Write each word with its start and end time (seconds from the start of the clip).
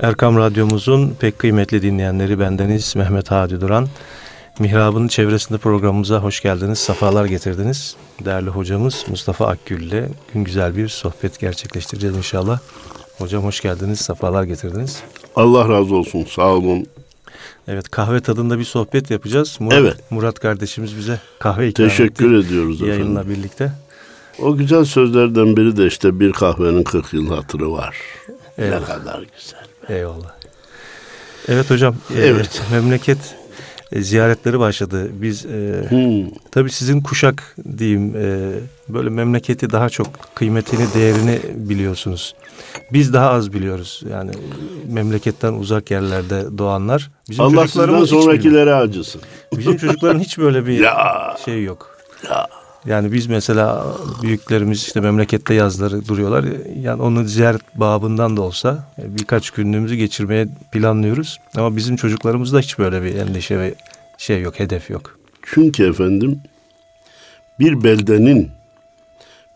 Erkam 0.00 0.36
Radyomuzun 0.36 1.14
pek 1.20 1.38
kıymetli 1.38 1.82
dinleyenleri 1.82 2.40
bendeniz 2.40 2.96
Mehmet 2.96 3.30
Hadi 3.30 3.60
Duran. 3.60 3.88
Mihrab'ın 4.58 5.08
çevresinde 5.08 5.58
programımıza 5.58 6.18
hoş 6.18 6.40
geldiniz, 6.40 6.78
safalar 6.78 7.24
getirdiniz. 7.24 7.96
Değerli 8.24 8.50
hocamız 8.50 9.04
Mustafa 9.08 9.46
Akgül 9.46 9.82
ile 9.82 10.08
gün 10.34 10.44
güzel 10.44 10.76
bir 10.76 10.88
sohbet 10.88 11.40
gerçekleştireceğiz 11.40 12.16
inşallah. 12.16 12.58
Hocam 13.18 13.44
hoş 13.44 13.60
geldiniz, 13.60 14.00
safalar 14.00 14.44
getirdiniz. 14.44 15.02
Allah 15.36 15.68
razı 15.68 15.94
olsun, 15.94 16.24
sağ 16.24 16.48
olun. 16.48 16.86
Evet, 17.68 17.88
kahve 17.88 18.20
tadında 18.20 18.58
bir 18.58 18.64
sohbet 18.64 19.10
yapacağız. 19.10 19.56
Murat, 19.60 19.78
evet. 19.78 19.96
Murat 20.10 20.38
kardeşimiz 20.38 20.96
bize 20.96 21.20
kahve 21.38 21.68
ikram 21.68 21.88
Teşekkür 21.88 22.38
etti, 22.38 22.46
ediyoruz 22.46 22.82
efendim. 22.82 22.98
Yayınla 23.00 23.28
birlikte. 23.28 23.72
O 24.42 24.56
güzel 24.56 24.84
sözlerden 24.84 25.56
biri 25.56 25.76
de 25.76 25.86
işte 25.86 26.20
bir 26.20 26.32
kahvenin 26.32 26.82
40 26.82 27.12
yıl 27.12 27.34
hatırı 27.34 27.72
var. 27.72 27.96
Evet. 28.58 28.80
Ne 28.80 28.86
kadar 28.86 29.24
güzel. 29.38 29.63
Eyvallah. 29.88 30.34
Evet 31.48 31.70
hocam, 31.70 31.96
e, 32.16 32.20
evet. 32.20 32.62
E, 32.70 32.74
memleket 32.74 33.18
ziyaretleri 33.92 34.58
başladı. 34.58 35.08
Biz 35.12 35.46
e, 35.46 35.86
hmm. 35.88 36.30
tabii 36.50 36.70
sizin 36.70 37.00
kuşak 37.00 37.56
diyeyim 37.78 38.16
e, 38.16 38.50
böyle 38.88 39.10
memleketi 39.10 39.70
daha 39.70 39.88
çok 39.88 40.06
kıymetini, 40.34 40.94
değerini 40.94 41.40
biliyorsunuz. 41.54 42.34
Biz 42.92 43.12
daha 43.12 43.30
az 43.30 43.52
biliyoruz. 43.52 44.02
Yani 44.10 44.30
memleketten 44.88 45.52
uzak 45.52 45.90
yerlerde 45.90 46.58
doğanlar. 46.58 47.10
Bizim 47.30 47.44
Allah 47.44 47.68
sizden 47.68 48.04
sonrakilere 48.04 48.74
acısın. 48.74 49.20
Bizim 49.56 49.76
çocukların 49.76 50.20
hiç 50.20 50.38
böyle 50.38 50.66
bir 50.66 50.78
ya. 50.84 51.36
şey 51.44 51.62
yok. 51.64 51.98
Ya. 52.30 52.46
Yani 52.86 53.12
biz 53.12 53.26
mesela 53.26 53.86
büyüklerimiz 54.22 54.82
işte 54.82 55.00
memlekette 55.00 55.54
yazları 55.54 56.08
duruyorlar. 56.08 56.44
Yani 56.80 57.02
onu 57.02 57.24
ziyaret 57.24 57.62
babından 57.74 58.36
da 58.36 58.42
olsa 58.42 58.84
birkaç 58.98 59.50
günlüğümüzü 59.50 59.94
geçirmeye 59.94 60.48
planlıyoruz. 60.72 61.38
Ama 61.56 61.76
bizim 61.76 61.96
çocuklarımızda 61.96 62.60
hiç 62.60 62.78
böyle 62.78 63.02
bir 63.02 63.14
endişe 63.14 63.58
ve 63.58 63.74
şey 64.18 64.40
yok, 64.40 64.60
hedef 64.60 64.90
yok. 64.90 65.18
Çünkü 65.42 65.88
efendim 65.90 66.40
bir 67.58 67.84
beldenin, 67.84 68.50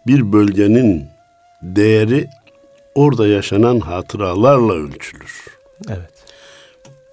bir 0.07 0.33
bölgenin 0.33 1.07
değeri 1.63 2.29
orada 2.95 3.27
yaşanan 3.27 3.81
hatıralarla 3.81 4.73
ölçülür. 4.73 5.45
Evet. 5.89 6.25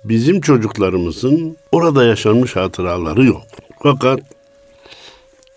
Bizim 0.03 0.41
çocuklarımızın 0.41 1.57
orada 1.71 2.03
yaşanmış 2.03 2.55
hatıraları 2.55 3.25
yok. 3.25 3.43
Fakat 3.83 4.19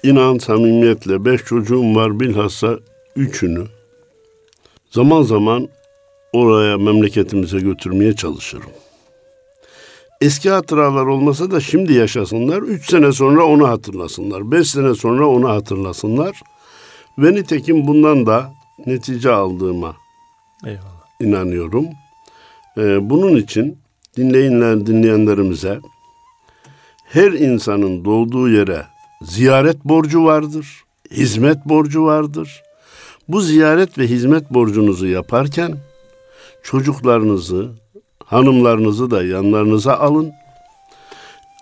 inan 0.08 0.38
samimiyetle 0.38 1.24
beş 1.24 1.44
çocuğum 1.44 1.94
var 1.94 2.20
bilhassa 2.20 2.78
üçünü 3.16 3.64
zaman 4.90 5.22
zaman 5.22 5.68
oraya 6.32 6.78
memleketimize 6.78 7.58
götürmeye 7.58 8.12
çalışırım. 8.16 8.70
Eski 10.20 10.50
hatıralar 10.50 11.06
olmasa 11.06 11.50
da 11.50 11.60
şimdi 11.60 11.92
yaşasınlar. 11.92 12.62
Üç 12.62 12.90
sene 12.90 13.12
sonra 13.12 13.44
onu 13.44 13.68
hatırlasınlar. 13.68 14.52
Beş 14.52 14.70
sene 14.70 14.94
sonra 14.94 15.26
onu 15.26 15.48
hatırlasınlar. 15.48 16.40
Ve 17.18 17.34
nitekim 17.34 17.86
bundan 17.86 18.26
da 18.26 18.52
netice 18.86 19.30
aldığıma 19.30 19.96
Eyvallah. 20.66 21.04
inanıyorum. 21.20 21.86
Ee, 22.78 23.10
bunun 23.10 23.36
için 23.36 23.78
dinleyenler 24.16 24.86
dinleyenlerimize 24.86 25.80
her 27.04 27.32
insanın 27.32 28.04
doğduğu 28.04 28.48
yere 28.48 28.86
ziyaret 29.22 29.84
borcu 29.84 30.24
vardır, 30.24 30.84
hizmet 31.10 31.64
borcu 31.64 32.04
vardır. 32.04 32.62
Bu 33.28 33.40
ziyaret 33.40 33.98
ve 33.98 34.06
hizmet 34.06 34.50
borcunuzu 34.50 35.06
yaparken 35.06 35.78
çocuklarınızı, 36.62 37.68
hanımlarınızı 38.24 39.10
da 39.10 39.24
yanlarınıza 39.24 39.96
alın. 39.96 40.32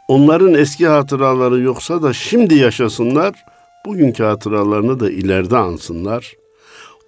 Onların 0.08 0.54
eski 0.54 0.86
hatıraları 0.86 1.60
yoksa 1.60 2.02
da 2.02 2.12
şimdi 2.12 2.54
yaşasınlar, 2.54 3.34
bugünkü 3.86 4.22
hatıralarını 4.22 5.00
da 5.00 5.10
ileride 5.10 5.56
ansınlar. 5.56 6.34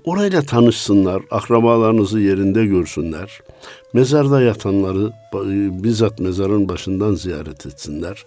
Orayla 0.04 0.42
tanışsınlar, 0.42 1.22
akrabalarınızı 1.30 2.20
yerinde 2.20 2.66
görsünler. 2.66 3.40
Mezarda 3.92 4.40
yatanları 4.40 5.12
bizzat 5.82 6.20
mezarın 6.20 6.68
başından 6.68 7.14
ziyaret 7.14 7.66
etsinler. 7.66 8.24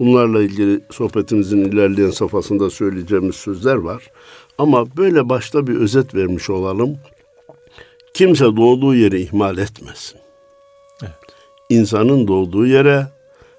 Bunlarla 0.00 0.42
ilgili 0.42 0.80
sohbetimizin 0.90 1.64
ilerleyen 1.64 2.10
safhasında 2.10 2.70
söyleyeceğimiz 2.70 3.36
sözler 3.36 3.74
var. 3.74 4.10
Ama 4.58 4.96
böyle 4.96 5.28
başta 5.28 5.66
bir 5.66 5.74
özet 5.74 6.14
vermiş 6.14 6.50
olalım. 6.50 6.96
Kimse 8.14 8.44
doğduğu 8.44 8.94
yeri 8.94 9.22
ihmal 9.22 9.58
etmesin. 9.58 10.20
Evet. 11.02 11.12
İnsanın 11.68 12.28
doğduğu 12.28 12.66
yere 12.66 13.06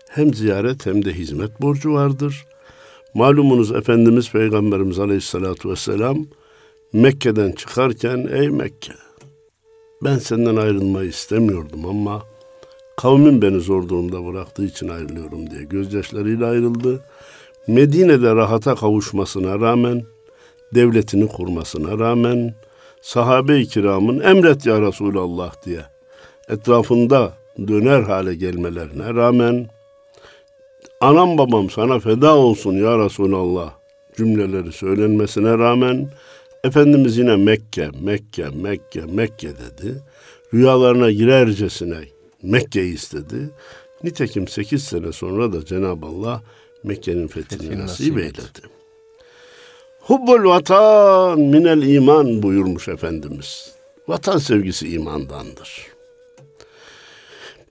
hem 0.09 0.33
ziyaret 0.33 0.85
hem 0.85 1.05
de 1.05 1.13
hizmet 1.13 1.61
borcu 1.61 1.93
vardır. 1.93 2.45
Malumunuz 3.13 3.71
Efendimiz 3.71 4.31
Peygamberimiz 4.31 4.99
Aleyhisselatü 4.99 5.69
Vesselam 5.69 6.25
Mekke'den 6.93 7.51
çıkarken 7.51 8.29
ey 8.33 8.49
Mekke 8.49 8.93
ben 10.03 10.17
senden 10.17 10.55
ayrılmayı 10.55 11.09
istemiyordum 11.09 11.85
ama 11.85 12.23
kavmin 12.97 13.41
beni 13.41 13.59
zor 13.59 13.89
durumda 13.89 14.25
bıraktığı 14.25 14.65
için 14.65 14.89
ayrılıyorum 14.89 15.49
diye 15.49 15.63
gözyaşlarıyla 15.63 16.49
ayrıldı. 16.49 17.03
Medine'de 17.67 18.35
rahata 18.35 18.75
kavuşmasına 18.75 19.59
rağmen, 19.59 20.03
devletini 20.75 21.27
kurmasına 21.27 21.99
rağmen, 21.99 22.55
sahabe-i 23.01 23.67
kiramın 23.67 24.19
emret 24.19 24.65
ya 24.65 24.81
Resulallah 24.81 25.65
diye 25.65 25.81
etrafında 26.49 27.33
döner 27.67 28.01
hale 28.01 28.35
gelmelerine 28.35 29.13
rağmen, 29.13 29.67
anam 31.01 31.37
babam 31.37 31.69
sana 31.69 31.99
feda 31.99 32.35
olsun 32.37 32.73
ya 32.73 33.05
Resulallah 33.05 33.73
cümleleri 34.17 34.71
söylenmesine 34.71 35.57
rağmen, 35.57 36.09
Efendimiz 36.63 37.17
yine 37.17 37.35
Mekke, 37.35 37.89
Mekke, 38.01 38.45
Mekke, 38.55 39.01
Mekke 39.01 39.47
dedi. 39.49 40.01
Rüyalarına 40.53 41.11
girercesine 41.11 41.97
Mekke'yi 42.43 42.93
istedi. 42.93 43.49
Nitekim 44.03 44.47
sekiz 44.47 44.83
sene 44.83 45.11
sonra 45.11 45.53
da 45.53 45.65
Cenab-ı 45.65 46.05
Allah 46.05 46.41
Mekke'nin 46.83 47.27
fethini 47.27 47.61
Fethin 47.61 47.79
nasip 47.79 48.17
eyledi. 48.17 48.61
Hubbul 50.01 50.49
vatan 50.49 51.39
minel 51.39 51.81
iman 51.81 52.43
buyurmuş 52.43 52.87
Efendimiz. 52.87 53.71
Vatan 54.07 54.37
sevgisi 54.37 54.89
imandandır. 54.89 55.87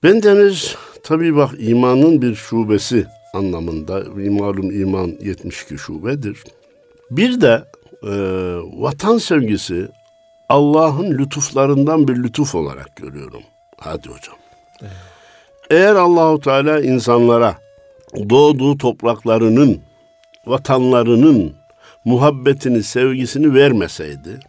Bendeniz 0.02 0.76
tabi 1.02 1.36
bak 1.36 1.50
imanın 1.58 2.22
bir 2.22 2.34
şubesi 2.34 3.06
anlamında. 3.34 4.04
Malum 4.14 4.80
iman 4.80 5.16
72 5.20 5.78
şubedir. 5.78 6.44
Bir 7.10 7.40
de 7.40 7.64
e, 8.02 8.12
vatan 8.80 9.18
sevgisi 9.18 9.88
Allah'ın 10.48 11.18
lütuflarından 11.18 12.08
bir 12.08 12.16
lütuf 12.16 12.54
olarak 12.54 12.96
görüyorum. 12.96 13.42
Hadi 13.76 14.08
hocam. 14.08 14.36
Eğer 15.70 15.94
Allahu 15.94 16.40
Teala 16.40 16.80
insanlara 16.80 17.58
doğduğu 18.30 18.78
topraklarının, 18.78 19.80
vatanlarının 20.46 21.54
muhabbetini, 22.04 22.82
sevgisini 22.82 23.54
vermeseydi, 23.54 24.40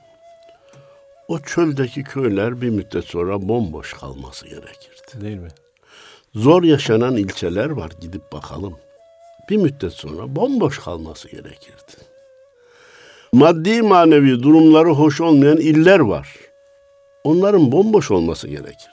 o 1.28 1.40
çöldeki 1.40 2.04
köyler 2.04 2.62
bir 2.62 2.70
müddet 2.70 3.06
sonra 3.06 3.48
bomboş 3.48 3.94
kalması 3.94 4.48
gerekirdi. 4.48 5.22
Değil 5.22 5.38
mi? 5.38 5.50
Zor 6.36 6.64
yaşanan 6.64 7.18
ilçeler 7.18 7.70
var 7.70 7.92
gidip 8.02 8.32
bakalım. 8.34 8.78
Bir 9.50 9.58
müddet 9.58 9.94
sonra 9.94 10.36
bomboş 10.36 10.80
kalması 10.80 11.30
gerekirdi 11.30 12.12
maddi 13.34 13.82
manevi 13.82 14.44
durumları 14.44 14.90
hoş 14.90 15.22
olmayan 15.22 15.58
iller 15.58 16.00
var. 16.00 16.36
Onların 17.24 17.72
bomboş 17.72 18.12
olması 18.12 18.48
gerekirdi. 18.48 18.91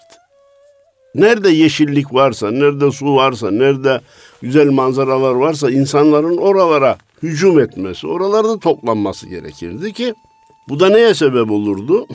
Nerede 1.18 1.50
yeşillik 1.50 2.14
varsa, 2.14 2.50
nerede 2.50 2.90
su 2.90 3.16
varsa, 3.16 3.50
nerede 3.50 4.00
güzel 4.42 4.70
manzaralar 4.70 5.34
varsa 5.34 5.70
insanların 5.70 6.36
oralara 6.36 6.98
hücum 7.22 7.60
etmesi, 7.60 8.06
oralarda 8.06 8.58
toplanması 8.58 9.28
gerekirdi 9.28 9.92
ki 9.92 10.14
bu 10.68 10.80
da 10.80 10.88
neye 10.88 11.14
sebep 11.14 11.50
olurdu? 11.50 12.06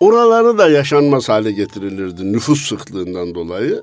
Oraları 0.00 0.58
da 0.58 0.68
yaşanmaz 0.68 1.28
hale 1.28 1.52
getirilirdi 1.52 2.32
nüfus 2.32 2.68
sıklığından 2.68 3.34
dolayı. 3.34 3.82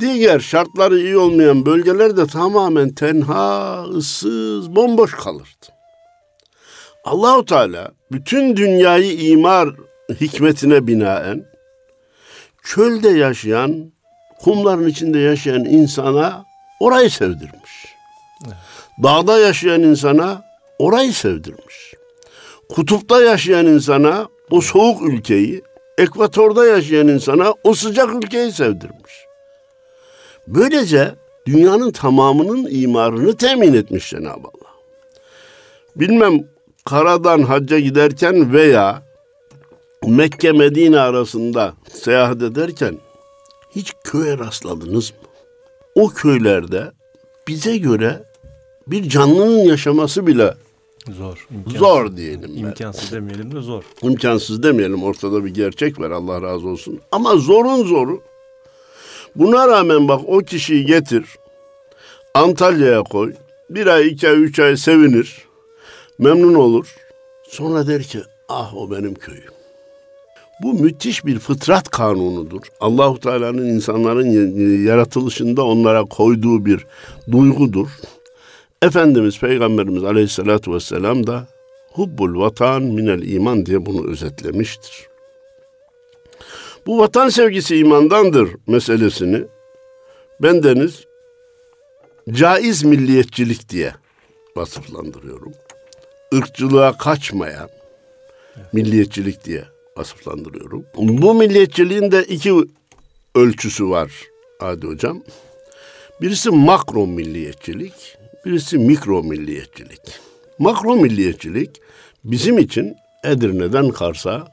Diğer 0.00 0.40
şartları 0.40 1.00
iyi 1.00 1.16
olmayan 1.16 1.66
bölgeler 1.66 2.16
de 2.16 2.26
tamamen 2.26 2.90
tenha, 2.94 3.84
ıssız, 3.84 4.76
bomboş 4.76 5.14
kalırdı. 5.14 5.66
Allahu 7.04 7.44
Teala 7.44 7.90
bütün 8.12 8.56
dünyayı 8.56 9.12
imar 9.12 9.68
hikmetine 10.20 10.86
binaen 10.86 11.53
çölde 12.64 13.08
yaşayan, 13.08 13.92
kumların 14.38 14.88
içinde 14.88 15.18
yaşayan 15.18 15.64
insana 15.64 16.44
orayı 16.80 17.10
sevdirmiş. 17.10 17.94
Dağda 19.02 19.38
yaşayan 19.38 19.82
insana 19.82 20.44
orayı 20.78 21.12
sevdirmiş. 21.12 21.94
Kutupta 22.68 23.22
yaşayan 23.22 23.66
insana 23.66 24.28
o 24.50 24.60
soğuk 24.60 25.02
ülkeyi, 25.02 25.62
ekvatorda 25.98 26.66
yaşayan 26.66 27.08
insana 27.08 27.54
o 27.64 27.74
sıcak 27.74 28.14
ülkeyi 28.14 28.52
sevdirmiş. 28.52 29.12
Böylece 30.46 31.14
dünyanın 31.46 31.90
tamamının 31.90 32.68
imarını 32.70 33.36
temin 33.36 33.74
etmiş 33.74 34.10
Cenab-ı 34.10 34.48
Allah. 34.48 34.74
Bilmem 35.96 36.48
karadan 36.84 37.42
hacca 37.42 37.78
giderken 37.78 38.52
veya 38.52 39.02
Mekke 40.06 40.52
Medine 40.52 41.00
arasında 41.00 41.74
seyahat 41.92 42.42
ederken 42.42 42.98
hiç 43.70 43.92
köye 44.04 44.38
rastladınız 44.38 45.10
mı? 45.10 45.16
O 45.94 46.08
köylerde 46.08 46.92
bize 47.48 47.76
göre 47.76 48.22
bir 48.86 49.08
canlının 49.08 49.64
yaşaması 49.64 50.26
bile 50.26 50.54
zor. 51.12 51.46
Imkansız. 51.50 51.78
Zor 51.78 52.16
diyelim. 52.16 52.50
Ben. 52.56 52.60
İmkansız 52.60 53.12
demeyelim 53.12 53.54
de 53.54 53.60
zor. 53.60 53.84
İmkansız 54.02 54.62
demeyelim. 54.62 55.02
Ortada 55.02 55.44
bir 55.44 55.54
gerçek 55.54 56.00
var. 56.00 56.10
Allah 56.10 56.42
razı 56.42 56.68
olsun. 56.68 57.00
Ama 57.12 57.36
zorun 57.36 57.84
zoru. 57.84 58.22
Buna 59.36 59.68
rağmen 59.68 60.08
bak 60.08 60.20
o 60.26 60.38
kişiyi 60.38 60.86
getir. 60.86 61.24
Antalya'ya 62.34 63.02
koy. 63.02 63.34
Bir 63.70 63.86
ay, 63.86 64.08
iki 64.08 64.28
ay, 64.28 64.42
üç 64.42 64.58
ay 64.58 64.76
sevinir. 64.76 65.44
Memnun 66.18 66.54
olur. 66.54 66.94
Sonra 67.48 67.86
der 67.86 68.02
ki 68.02 68.22
ah 68.48 68.74
o 68.76 68.90
benim 68.90 69.14
köyüm. 69.14 69.53
Bu 70.62 70.74
müthiş 70.74 71.26
bir 71.26 71.38
fıtrat 71.38 71.90
kanunudur. 71.90 72.60
Allahu 72.80 73.20
Teala'nın 73.20 73.66
insanların 73.66 74.30
yaratılışında 74.84 75.64
onlara 75.64 76.04
koyduğu 76.04 76.64
bir 76.64 76.86
duygudur. 77.32 77.88
Efendimiz 78.82 79.40
Peygamberimiz 79.40 80.04
Aleyhisselatü 80.04 80.72
Vesselam 80.72 81.26
da 81.26 81.46
hubbul 81.92 82.40
vatan 82.40 82.82
minel 82.82 83.22
iman 83.22 83.66
diye 83.66 83.86
bunu 83.86 84.10
özetlemiştir. 84.10 85.08
Bu 86.86 86.98
vatan 86.98 87.28
sevgisi 87.28 87.76
imandandır 87.76 88.50
meselesini 88.66 89.42
ben 90.42 90.62
deniz 90.62 91.04
caiz 92.30 92.84
milliyetçilik 92.84 93.68
diye 93.68 93.94
vasıflandırıyorum. 94.56 95.52
Irkçılığa 96.32 96.98
kaçmayan 96.98 97.68
milliyetçilik 98.72 99.44
diye 99.44 99.73
vasıflandırıyorum. 99.96 100.84
Bu 100.96 101.34
milliyetçiliğin 101.34 102.12
de 102.12 102.24
iki 102.24 102.52
ölçüsü 103.34 103.90
var 103.90 104.12
Adi 104.60 104.86
Hocam. 104.86 105.22
Birisi 106.20 106.50
makro 106.50 107.06
milliyetçilik, 107.06 108.16
birisi 108.44 108.78
mikro 108.78 109.22
milliyetçilik. 109.22 110.00
Makro 110.58 110.96
milliyetçilik 110.96 111.70
bizim 112.24 112.58
için 112.58 112.96
Edirne'den 113.24 113.88
Kars'a, 113.90 114.48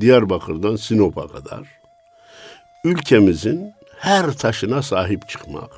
Diyarbakır'dan 0.00 0.76
Sinop'a 0.76 1.28
kadar 1.28 1.62
ülkemizin 2.84 3.72
her 3.98 4.32
taşına 4.32 4.82
sahip 4.82 5.28
çıkmak, 5.28 5.70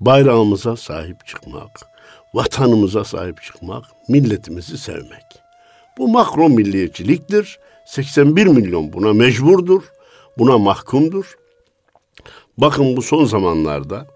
bayrağımıza 0.00 0.76
sahip 0.76 1.26
çıkmak, 1.26 1.80
vatanımıza 2.34 3.04
sahip 3.04 3.42
çıkmak, 3.42 3.84
milletimizi 4.08 4.78
sevmek. 4.78 5.24
Bu 5.98 6.08
makro 6.08 6.48
milliyetçiliktir. 6.48 7.58
81 7.90 8.46
milyon 8.46 8.92
buna 8.92 9.12
mecburdur, 9.12 9.82
buna 10.38 10.58
mahkumdur. 10.58 11.36
Bakın 12.58 12.96
bu 12.96 13.02
son 13.02 13.24
zamanlarda 13.24 14.06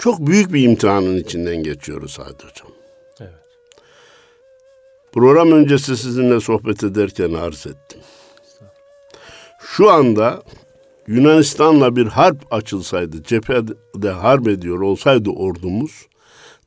çok 0.00 0.26
büyük 0.26 0.52
bir 0.52 0.62
imtihanın 0.62 1.16
içinden 1.16 1.56
geçiyoruz 1.56 2.12
Sadi 2.12 2.30
Hocam. 2.32 2.68
Evet. 3.20 3.32
Program 5.12 5.52
öncesi 5.52 5.96
sizinle 5.96 6.40
sohbet 6.40 6.84
ederken 6.84 7.32
arz 7.32 7.66
ettim. 7.66 8.00
Şu 9.60 9.90
anda 9.90 10.42
Yunanistan'la 11.06 11.96
bir 11.96 12.06
harp 12.06 12.52
açılsaydı, 12.52 13.22
cephede 13.22 14.10
harp 14.10 14.48
ediyor 14.48 14.80
olsaydı 14.80 15.30
ordumuz, 15.30 16.06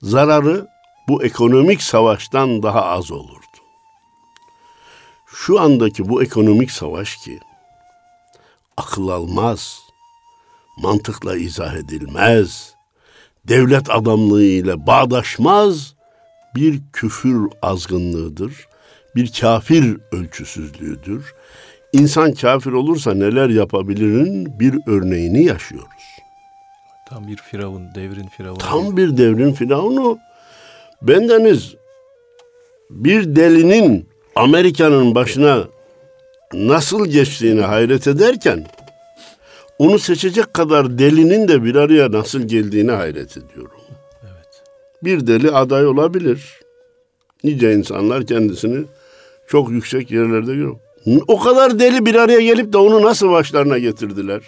zararı 0.01 0.67
bu 1.07 1.23
ekonomik 1.23 1.81
savaştan 1.81 2.63
daha 2.63 2.85
az 2.85 3.11
olurdu. 3.11 3.46
Şu 5.39 5.59
andaki 5.59 6.09
bu 6.09 6.23
ekonomik 6.23 6.71
savaş 6.71 7.17
ki 7.17 7.39
akıl 8.77 9.07
almaz, 9.07 9.79
mantıkla 10.77 11.35
izah 11.35 11.75
edilmez, 11.75 12.73
devlet 13.47 13.89
adamlığı 13.89 14.43
ile 14.43 14.87
bağdaşmaz 14.87 15.93
bir 16.55 16.81
küfür 16.93 17.49
azgınlığıdır, 17.61 18.67
bir 19.15 19.31
kafir 19.41 19.97
ölçüsüzlüğüdür. 20.11 21.33
İnsan 21.93 22.33
kafir 22.33 22.71
olursa 22.71 23.13
neler 23.13 23.49
yapabilirin 23.49 24.59
bir 24.59 24.79
örneğini 24.87 25.43
yaşıyoruz. 25.43 26.03
Tam 27.09 27.27
bir 27.27 27.37
firavun, 27.37 27.95
devrin 27.95 28.27
firavunu. 28.27 28.57
Tam 28.57 28.97
bir 28.97 29.17
devrin 29.17 29.53
firavunu. 29.53 30.19
Bendeniz 31.01 31.75
bir 32.89 33.35
delinin 33.35 34.16
Amerika'nın 34.37 35.15
başına 35.15 35.67
nasıl 36.53 37.05
geçtiğini 37.07 37.61
hayret 37.61 38.07
ederken 38.07 38.67
onu 39.79 39.99
seçecek 39.99 40.53
kadar 40.53 40.99
delinin 40.99 41.47
de 41.47 41.63
bir 41.63 41.75
araya 41.75 42.11
nasıl 42.11 42.41
geldiğini 42.41 42.91
hayret 42.91 43.37
ediyorum. 43.37 43.81
Evet. 44.23 44.63
Bir 45.03 45.27
deli 45.27 45.51
aday 45.51 45.87
olabilir. 45.87 46.59
Nice 47.43 47.73
insanlar 47.73 48.25
kendisini 48.25 48.85
çok 49.47 49.71
yüksek 49.71 50.11
yerlerde 50.11 50.53
görüyor. 50.53 50.75
O 51.27 51.39
kadar 51.39 51.79
deli 51.79 52.05
bir 52.05 52.15
araya 52.15 52.41
gelip 52.41 52.73
de 52.73 52.77
onu 52.77 53.01
nasıl 53.01 53.29
başlarına 53.29 53.77
getirdiler? 53.77 54.41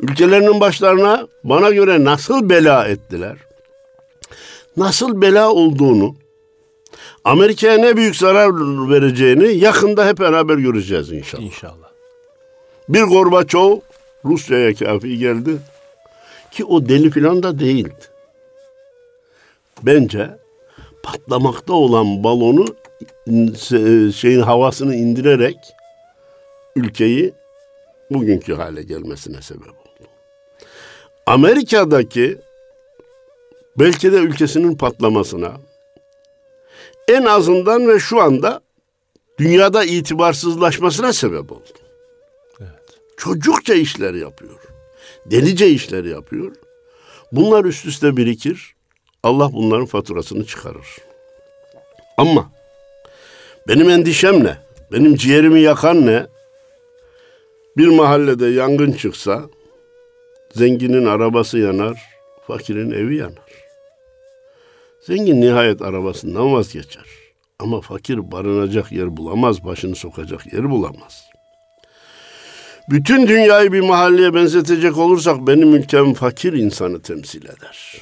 Ülkelerinin 0.00 0.60
başlarına 0.60 1.26
bana 1.44 1.70
göre 1.70 2.04
nasıl 2.04 2.48
bela 2.48 2.84
ettiler? 2.88 3.36
Nasıl 4.76 5.22
bela 5.22 5.52
olduğunu, 5.52 6.14
Amerika'ya 7.28 7.78
ne 7.78 7.96
büyük 7.96 8.16
zarar 8.16 8.50
vereceğini 8.90 9.54
yakında 9.54 10.06
hep 10.06 10.18
beraber 10.18 10.58
göreceğiz 10.58 11.12
inşallah. 11.12 11.42
İnşallah. 11.42 11.88
Bir 12.88 13.02
Gorbaçov 13.02 13.78
Rusya'ya 14.24 14.74
kafi 14.74 15.18
geldi 15.18 15.58
ki 16.50 16.64
o 16.64 16.88
deli 16.88 17.10
filan 17.10 17.42
da 17.42 17.58
değildi. 17.58 18.04
Bence 19.82 20.30
patlamakta 21.02 21.72
olan 21.72 22.24
balonu 22.24 22.66
şeyin 24.12 24.40
havasını 24.40 24.94
indirerek 24.94 25.56
ülkeyi 26.76 27.34
bugünkü 28.10 28.54
hale 28.54 28.82
gelmesine 28.82 29.42
sebep 29.42 29.68
oldu. 29.68 30.08
Amerika'daki 31.26 32.38
belki 33.78 34.12
de 34.12 34.16
ülkesinin 34.16 34.74
patlamasına 34.76 35.67
en 37.08 37.24
azından 37.24 37.88
ve 37.88 37.98
şu 37.98 38.20
anda 38.20 38.60
dünyada 39.38 39.84
itibarsızlaşmasına 39.84 41.12
sebep 41.12 41.52
oldu. 41.52 41.78
Evet. 42.60 42.98
Çocukça 43.16 43.74
işler 43.74 44.14
yapıyor. 44.14 44.58
Delice 45.26 45.68
işler 45.68 46.04
yapıyor. 46.04 46.52
Bunlar 47.32 47.64
üst 47.64 47.86
üste 47.86 48.16
birikir. 48.16 48.74
Allah 49.22 49.52
bunların 49.52 49.86
faturasını 49.86 50.44
çıkarır. 50.46 50.86
Ama 52.16 52.50
benim 53.68 53.90
endişem 53.90 54.44
ne? 54.44 54.58
Benim 54.92 55.14
ciğerimi 55.14 55.60
yakan 55.60 56.06
ne? 56.06 56.26
Bir 57.76 57.88
mahallede 57.88 58.46
yangın 58.46 58.92
çıksa 58.92 59.42
zenginin 60.54 61.06
arabası 61.06 61.58
yanar, 61.58 62.02
fakirin 62.46 62.90
evi 62.90 63.16
yanar. 63.16 63.47
Zengin 65.08 65.40
nihayet 65.40 65.82
arabasından 65.82 66.52
vazgeçer. 66.52 67.04
Ama 67.58 67.80
fakir 67.80 68.32
barınacak 68.32 68.92
yer 68.92 69.16
bulamaz, 69.16 69.64
başını 69.64 69.94
sokacak 69.94 70.52
yer 70.52 70.70
bulamaz. 70.70 71.30
Bütün 72.90 73.28
dünyayı 73.28 73.72
bir 73.72 73.80
mahalleye 73.80 74.34
benzetecek 74.34 74.98
olursak 74.98 75.46
benim 75.46 75.74
ülkem 75.74 76.14
fakir 76.14 76.52
insanı 76.52 77.02
temsil 77.02 77.44
eder. 77.44 77.98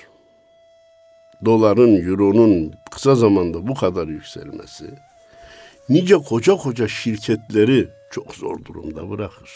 Doların, 1.44 1.96
euronun 1.96 2.74
kısa 2.90 3.14
zamanda 3.14 3.66
bu 3.66 3.74
kadar 3.74 4.08
yükselmesi, 4.08 4.84
nice 5.88 6.14
koca 6.14 6.56
koca 6.56 6.88
şirketleri 6.88 7.88
çok 8.10 8.34
zor 8.34 8.64
durumda 8.64 9.10
bırakır. 9.10 9.50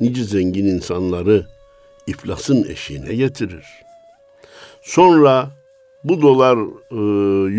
Nice 0.00 0.24
zengin 0.24 0.66
insanları 0.66 1.46
iflasın 2.06 2.66
eşiğine 2.70 3.14
getirir. 3.14 3.66
Sonra 4.82 5.57
bu 6.04 6.22
dolar 6.22 6.58
e, 6.90 6.96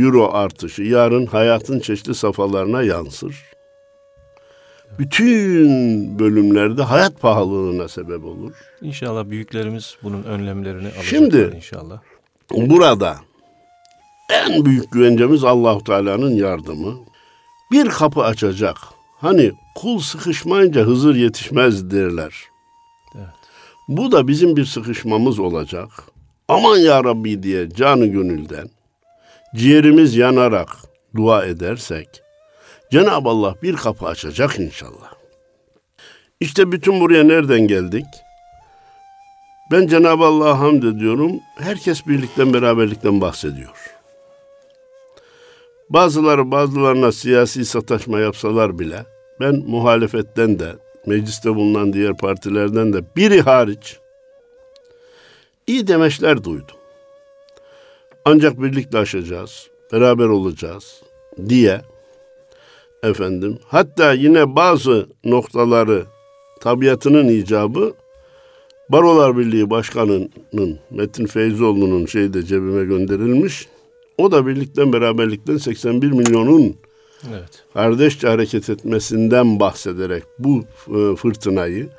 euro 0.04 0.30
artışı 0.34 0.84
yarın 0.84 1.26
hayatın 1.26 1.80
çeşitli 1.80 2.16
safhalarına 2.16 2.82
yansır. 2.82 3.44
Bütün 5.00 6.20
bölümlerde 6.20 6.84
hayat 6.84 7.22
pahalılığına 7.22 7.88
sebep 7.88 8.26
olur. 8.26 8.52
İnşallah 8.82 9.30
büyüklerimiz 9.30 9.96
bunun 10.04 10.24
önlemlerini 10.24 10.88
alacaklar 10.88 11.04
Şimdi, 11.04 11.54
inşallah. 11.56 12.00
Burada 12.52 13.18
en 14.30 14.66
büyük 14.66 14.92
güvencemiz 14.92 15.44
Allahu 15.44 15.84
Teala'nın 15.84 16.32
yardımı. 16.32 16.94
Bir 17.72 17.90
kapı 17.90 18.24
açacak 18.24 18.78
Hani 19.22 19.52
kul 19.76 20.00
sıkışmayınca 20.00 20.82
Hızır 20.82 21.16
yetişmez 21.16 21.92
derler. 21.92 22.36
Evet. 23.16 23.28
Bu 23.88 24.12
da 24.12 24.28
bizim 24.28 24.56
bir 24.56 24.66
sıkışmamız 24.66 25.40
olacak. 25.40 25.90
Aman 26.50 26.78
ya 26.78 27.04
Rabbi 27.04 27.44
diye 27.44 27.70
canı 27.70 28.06
gönülden 28.06 28.70
ciğerimiz 29.56 30.16
yanarak 30.16 30.70
dua 31.16 31.46
edersek 31.46 32.08
Cenab-ı 32.92 33.30
Allah 33.30 33.56
bir 33.64 33.76
kapı 33.76 34.06
açacak 34.06 34.60
inşallah. 34.60 35.14
İşte 36.40 36.72
bütün 36.72 37.00
buraya 37.00 37.24
nereden 37.24 37.60
geldik? 37.60 38.06
Ben 39.72 39.88
Cenab-ı 39.88 40.24
Allah'a 40.26 40.60
hamd 40.60 40.84
ediyorum. 40.84 41.32
Herkes 41.58 42.08
birlikten 42.08 42.54
beraberlikten 42.54 43.22
bahsediyor. 43.22 43.96
Bazıları 45.90 46.52
bazılarına 46.52 47.12
siyasi 47.12 47.66
sataşma 47.66 48.20
yapsalar 48.20 48.80
bile 48.80 49.06
ben 49.40 49.56
muhalefetten 49.56 50.60
de 50.60 50.76
mecliste 51.06 51.56
bulunan 51.56 51.94
diğer 51.94 52.18
partilerden 52.18 52.94
de 52.94 53.16
biri 53.16 53.42
hariç 53.42 54.00
iyi 55.70 55.88
demeçler 55.88 56.44
duydum. 56.44 56.76
Ancak 58.26 58.62
birlikte 58.62 58.98
aşacağız, 58.98 59.70
beraber 59.92 60.26
olacağız 60.26 61.02
diye 61.50 61.82
efendim 63.04 63.60
hatta 63.68 64.14
yine 64.14 64.56
bazı 64.56 65.08
noktaları 65.26 66.06
tabiatının 66.60 67.28
icabı 67.28 67.94
Barolar 68.90 69.38
Birliği 69.38 69.70
Başkanı'nın 69.70 70.80
Metin 70.92 71.26
Feyzoğlu'nun 71.26 72.06
şeyde 72.06 72.44
cebime 72.44 72.86
gönderilmiş. 72.86 73.68
O 74.18 74.32
da 74.32 74.48
birlikten 74.48 74.94
beraberlikten 74.94 75.58
81 75.58 76.12
milyonun 76.12 76.76
evet. 77.30 77.64
kardeşçe 77.74 78.28
hareket 78.28 78.70
etmesinden 78.70 79.60
bahsederek 79.60 80.24
bu 80.40 80.64
e, 80.88 81.16
fırtınayı, 81.16 81.90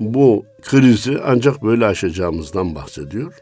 bu 0.00 0.44
krizi 0.62 1.18
ancak 1.24 1.62
böyle 1.62 1.86
aşacağımızdan 1.86 2.74
bahsediyor. 2.74 3.32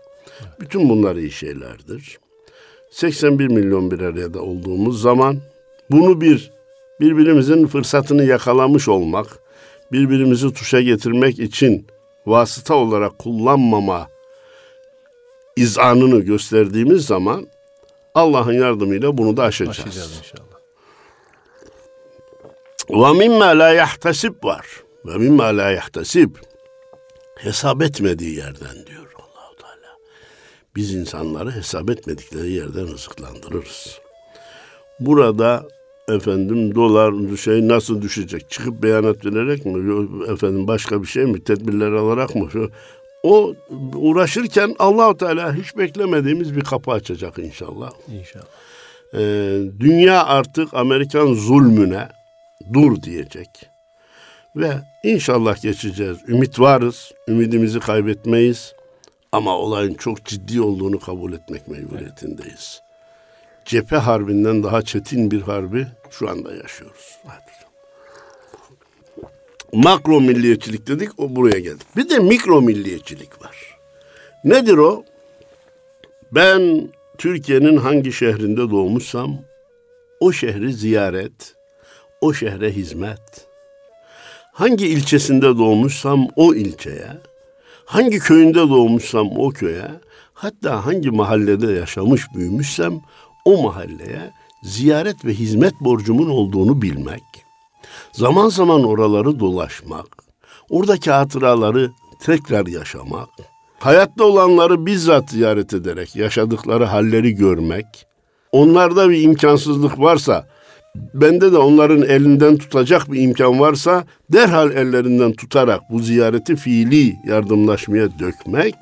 Bütün 0.60 0.88
bunlar 0.88 1.16
iyi 1.16 1.30
şeylerdir. 1.30 2.18
81 2.90 3.46
milyon 3.46 3.90
bir 3.90 4.00
araya 4.00 4.34
da 4.34 4.40
olduğumuz 4.42 5.02
zaman 5.02 5.38
bunu 5.90 6.20
bir 6.20 6.52
birbirimizin 7.00 7.66
fırsatını 7.66 8.24
yakalamış 8.24 8.88
olmak, 8.88 9.26
birbirimizi 9.92 10.52
tuşa 10.52 10.80
getirmek 10.80 11.38
için 11.38 11.86
vasıta 12.26 12.74
olarak 12.74 13.18
kullanmama 13.18 14.08
izanını 15.56 16.20
gösterdiğimiz 16.20 17.06
zaman 17.06 17.46
Allah'ın 18.14 18.52
yardımıyla 18.52 19.18
bunu 19.18 19.36
da 19.36 19.42
aşacağız. 19.42 19.78
Aşacağız 19.78 20.18
inşallah. 20.18 20.52
Ve 22.90 23.18
mimma 23.18 23.46
la 23.46 23.72
yahtasib 23.72 24.44
var. 24.44 24.81
Ve 25.06 25.18
mimma 25.18 25.44
la 25.44 25.70
yahtasib. 25.70 26.36
Hesap 27.36 27.82
etmediği 27.82 28.36
yerden 28.36 28.86
diyor 28.86 29.12
Allahu 29.16 29.56
Teala. 29.56 29.96
Biz 30.76 30.94
insanları 30.94 31.50
hesap 31.50 31.90
etmedikleri 31.90 32.52
yerden 32.52 32.88
rızıklandırırız. 32.88 33.98
Burada 35.00 35.68
efendim 36.08 36.74
dolar 36.74 37.36
şey 37.36 37.68
nasıl 37.68 38.02
düşecek 38.02 38.50
çıkıp 38.50 38.82
beyanat 38.82 39.26
vererek 39.26 39.66
mi 39.66 40.08
efendim 40.32 40.68
başka 40.68 41.02
bir 41.02 41.06
şey 41.06 41.24
mi 41.24 41.44
tedbirler 41.44 41.92
alarak 41.92 42.34
mı 42.34 42.48
o 43.22 43.54
uğraşırken 43.94 44.74
Allahu 44.78 45.16
Teala 45.16 45.54
hiç 45.54 45.76
beklemediğimiz 45.76 46.56
bir 46.56 46.64
kapı 46.64 46.90
açacak 46.90 47.38
inşallah. 47.38 47.90
İnşallah. 48.08 48.44
Ee, 49.14 49.58
dünya 49.80 50.24
artık 50.24 50.74
Amerikan 50.74 51.34
zulmüne 51.34 52.08
dur 52.72 53.02
diyecek. 53.02 53.48
Ve 54.56 54.72
inşallah 55.02 55.62
geçeceğiz. 55.62 56.18
Ümit 56.28 56.60
varız. 56.60 57.12
Ümidimizi 57.28 57.80
kaybetmeyiz. 57.80 58.74
Ama 59.32 59.58
olayın 59.58 59.94
çok 59.94 60.24
ciddi 60.24 60.60
olduğunu 60.60 61.00
kabul 61.00 61.32
etmek 61.32 61.68
mecburiyetindeyiz. 61.68 62.80
Cephe 63.64 63.96
harbinden 63.96 64.62
daha 64.62 64.82
çetin 64.82 65.30
bir 65.30 65.40
harbi 65.40 65.86
şu 66.10 66.30
anda 66.30 66.54
yaşıyoruz. 66.54 67.18
Makro 69.72 70.20
milliyetçilik 70.20 70.86
dedik 70.86 71.20
o 71.20 71.36
buraya 71.36 71.58
geldik. 71.58 71.86
Bir 71.96 72.08
de 72.08 72.18
mikro 72.18 72.62
milliyetçilik 72.62 73.42
var. 73.42 73.78
Nedir 74.44 74.76
o? 74.76 75.04
Ben 76.32 76.88
Türkiye'nin 77.18 77.76
hangi 77.76 78.12
şehrinde 78.12 78.70
doğmuşsam 78.70 79.38
o 80.20 80.32
şehri 80.32 80.72
ziyaret, 80.72 81.54
o 82.20 82.32
şehre 82.32 82.70
hizmet. 82.70 83.51
Hangi 84.52 84.86
ilçesinde 84.86 85.58
doğmuşsam 85.58 86.28
o 86.36 86.54
ilçeye, 86.54 87.08
hangi 87.84 88.18
köyünde 88.18 88.68
doğmuşsam 88.68 89.28
o 89.36 89.50
köye, 89.50 89.90
hatta 90.34 90.86
hangi 90.86 91.10
mahallede 91.10 91.72
yaşamış 91.72 92.22
büyümüşsem 92.34 93.00
o 93.44 93.62
mahalleye 93.62 94.32
ziyaret 94.62 95.24
ve 95.24 95.32
hizmet 95.34 95.80
borcumun 95.80 96.30
olduğunu 96.30 96.82
bilmek 96.82 97.22
Zaman 98.12 98.48
zaman 98.48 98.84
oraları 98.84 99.40
dolaşmak, 99.40 100.06
oradaki 100.70 101.10
hatıraları 101.10 101.90
tekrar 102.20 102.66
yaşamak, 102.66 103.28
hayatta 103.78 104.24
olanları 104.24 104.86
bizzat 104.86 105.30
ziyaret 105.30 105.74
ederek 105.74 106.16
yaşadıkları 106.16 106.84
halleri 106.84 107.34
görmek, 107.34 107.86
onlarda 108.52 109.10
bir 109.10 109.22
imkansızlık 109.22 109.98
varsa, 109.98 110.48
bende 110.96 111.52
de 111.52 111.58
onların 111.58 112.02
elinden 112.02 112.56
tutacak 112.56 113.12
bir 113.12 113.20
imkan 113.20 113.60
varsa 113.60 114.04
derhal 114.32 114.70
ellerinden 114.70 115.32
tutarak 115.32 115.80
bu 115.90 115.98
ziyareti 115.98 116.56
fiili 116.56 117.16
yardımlaşmaya 117.26 118.18
dökmek, 118.18 118.74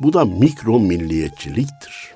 bu 0.00 0.12
da 0.12 0.24
mikro 0.24 0.80
milliyetçiliktir. 0.80 2.14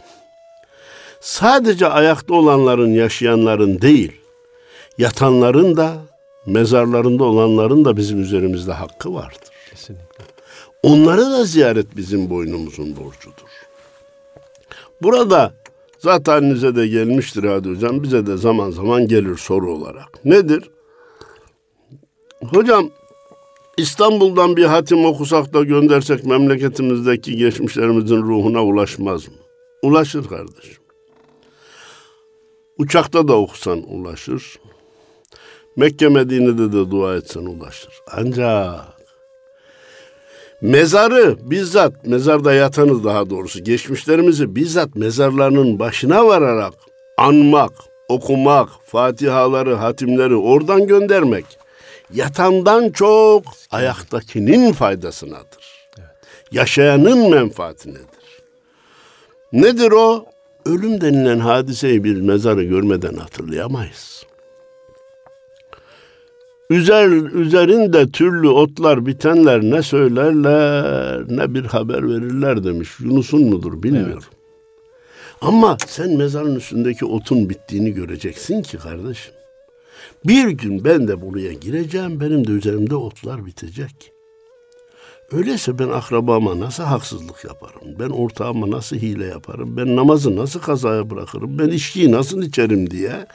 Sadece 1.21 1.87
ayakta 1.87 2.35
olanların, 2.35 2.91
yaşayanların 2.91 3.81
değil, 3.81 4.13
yatanların 4.99 5.77
da 5.77 5.97
mezarlarında 6.47 7.25
olanların 7.25 7.85
da 7.85 7.97
bizim 7.97 8.23
üzerimizde 8.23 8.73
hakkı 8.73 9.15
vardır. 9.15 9.49
Kesinlikle. 9.71 10.25
Onları 10.83 11.21
da 11.21 11.45
ziyaret 11.45 11.97
bizim 11.97 12.31
boynumuzun 12.31 12.97
borcudur. 12.97 13.51
Burada 15.03 15.53
zaten 16.01 16.33
halinize 16.33 16.77
de 16.77 16.87
gelmiştir 16.87 17.45
Hadi 17.45 17.69
Hocam. 17.69 18.03
Bize 18.03 18.27
de 18.27 18.37
zaman 18.37 18.71
zaman 18.71 19.09
gelir 19.09 19.37
soru 19.37 19.75
olarak. 19.75 20.25
Nedir? 20.25 20.71
Hocam 22.43 22.91
İstanbul'dan 23.77 24.57
bir 24.57 24.65
hatim 24.65 25.05
okusak 25.05 25.55
da 25.55 25.63
göndersek 25.63 26.25
memleketimizdeki 26.25 27.37
geçmişlerimizin 27.37 28.23
ruhuna 28.23 28.65
ulaşmaz 28.65 29.29
mı? 29.29 29.35
Ulaşır 29.83 30.29
kardeşim. 30.29 30.83
Uçakta 32.79 33.29
da 33.29 33.37
okusan 33.37 33.83
ulaşır. 33.83 34.59
Mekke 35.77 36.09
Medine'de 36.09 36.73
de 36.73 36.91
dua 36.91 37.17
etsen 37.17 37.47
ulaşır. 37.47 37.93
Ancak 38.13 39.00
mezarı 40.63 41.37
bizzat 41.51 42.07
mezarda 42.07 42.55
yatanız 42.55 43.05
daha 43.05 43.31
doğrusu 43.31 43.65
geçmişlerimizi 43.65 44.57
bizzat 44.57 44.97
mezarlarının 44.97 45.79
başına 45.79 46.27
vararak 46.27 46.75
anmak, 47.19 47.73
okumak, 48.09 48.69
fatihaları, 48.87 49.75
hatimleri 49.75 50.37
oradan 50.37 50.87
göndermek 50.87 51.45
yatandan 52.15 52.91
çok 52.91 53.43
ayaktakinin 53.71 54.73
faydasınadır. 54.73 55.89
Evet. 55.99 56.09
Yaşayanın 56.53 57.31
menfaatinedir. 57.31 58.43
Nedir 59.53 59.93
o? 59.93 60.25
Ölüm 60.67 61.01
denilen 61.01 61.39
hadiseyi 61.39 62.05
bir 62.05 62.21
mezarı 62.21 62.65
görmeden 62.65 63.15
hatırlayamayız. 63.15 64.27
Üzer, 66.71 67.09
üzerinde 67.35 68.11
türlü 68.11 68.49
otlar 68.49 69.07
bitenler 69.07 69.63
ne 69.63 69.83
söylerler 69.83 71.25
ne 71.29 71.55
bir 71.55 71.65
haber 71.65 72.09
verirler 72.09 72.65
demiş. 72.65 72.91
Yunus'un 73.01 73.45
mudur 73.45 73.83
bilmiyorum. 73.83 74.13
Evet. 74.13 74.41
Ama 75.41 75.77
sen 75.87 76.17
mezarın 76.17 76.57
üstündeki 76.57 77.05
otun 77.05 77.51
bittiğini 77.51 77.91
göreceksin 77.91 78.63
ki 78.63 78.79
kardeşim. 78.79 79.33
Bir 80.25 80.49
gün 80.49 80.85
ben 80.85 81.09
de 81.09 81.21
buraya 81.21 81.53
gireceğim, 81.53 82.21
benim 82.21 82.47
de 82.47 82.53
üzerimde 82.53 82.95
otlar 82.95 83.47
bitecek. 83.47 84.13
Öyleyse 85.33 85.79
ben 85.79 85.89
akrabama 85.89 86.61
nasıl 86.61 86.83
haksızlık 86.83 87.45
yaparım? 87.45 87.97
Ben 87.99 88.11
ortağıma 88.11 88.71
nasıl 88.71 88.97
hile 88.97 89.27
yaparım? 89.27 89.77
Ben 89.77 89.97
namazı 89.97 90.37
nasıl 90.37 90.61
kazaya 90.61 91.11
bırakırım? 91.11 91.59
Ben 91.59 91.69
içkiyi 91.69 92.13
nasıl 92.13 92.43
içerim 92.43 92.91
diye 92.91 93.27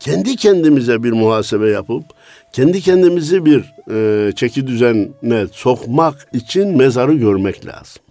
kendi 0.00 0.36
kendimize 0.36 1.02
bir 1.02 1.12
muhasebe 1.12 1.70
yapıp 1.70 2.04
kendi 2.52 2.80
kendimizi 2.80 3.44
bir 3.44 3.74
e, 3.90 4.32
çeki 4.32 4.66
düzenine 4.66 5.46
sokmak 5.52 6.28
için 6.32 6.76
mezarı 6.76 7.14
görmek 7.14 7.66
lazım. 7.66 8.02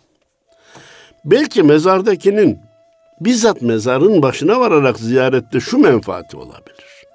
Belki 1.26 1.64
mezardakinin 1.64 2.60
bizzat 3.20 3.62
mezarın 3.62 4.22
başına 4.22 4.60
vararak 4.60 5.00
ziyarette 5.00 5.60
şu 5.60 5.78
menfaati 5.78 6.38
olabilir. 6.38 7.06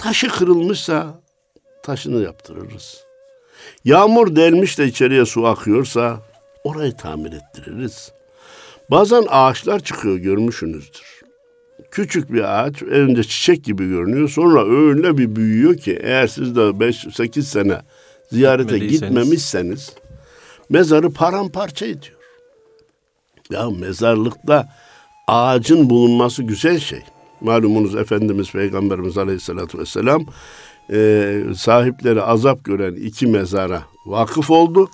Taşı 0.00 0.28
kırılmışsa 0.28 1.06
taşını 1.82 2.22
yaptırırız. 2.22 3.04
Yağmur 3.84 4.36
delmiş 4.36 4.78
de 4.78 4.86
içeriye 4.86 5.26
su 5.26 5.46
akıyorsa 5.46 6.18
orayı 6.64 6.96
tamir 6.96 7.32
ettiririz. 7.32 8.12
Bazen 8.90 9.24
ağaçlar 9.28 9.80
çıkıyor 9.80 10.16
görmüşsünüzdür. 10.16 11.21
Küçük 11.92 12.32
bir 12.32 12.60
ağaç 12.60 12.82
önce 12.82 13.22
çiçek 13.22 13.64
gibi 13.64 13.88
görünüyor 13.88 14.28
sonra 14.28 14.66
öyle 14.66 15.18
bir 15.18 15.36
büyüyor 15.36 15.76
ki 15.76 15.98
eğer 16.02 16.26
siz 16.26 16.56
de 16.56 16.60
5-8 16.60 17.42
sene 17.42 17.78
ziyarete 18.30 18.78
gitmemişseniz 18.78 19.92
mezarı 20.70 21.12
paramparça 21.12 21.86
ediyor. 21.86 22.16
Ya 23.50 23.70
mezarlıkta 23.70 24.68
ağacın 25.28 25.90
bulunması 25.90 26.42
güzel 26.42 26.78
şey. 26.78 27.00
Malumunuz 27.40 27.94
Efendimiz 27.94 28.52
Peygamberimiz 28.52 29.18
Aleyhisselatü 29.18 29.78
Vesselam 29.78 30.26
e, 30.92 31.40
sahipleri 31.56 32.22
azap 32.22 32.64
gören 32.64 32.94
iki 32.94 33.26
mezara 33.26 33.82
vakıf 34.06 34.50
oldu. 34.50 34.90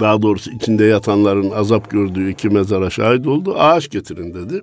Daha 0.00 0.22
doğrusu 0.22 0.50
içinde 0.50 0.84
yatanların 0.84 1.50
azap 1.50 1.90
gördüğü 1.90 2.30
iki 2.30 2.48
mezara 2.48 2.90
şahit 2.90 3.26
oldu. 3.26 3.54
Ağaç 3.58 3.90
getirin 3.90 4.34
dedi. 4.34 4.62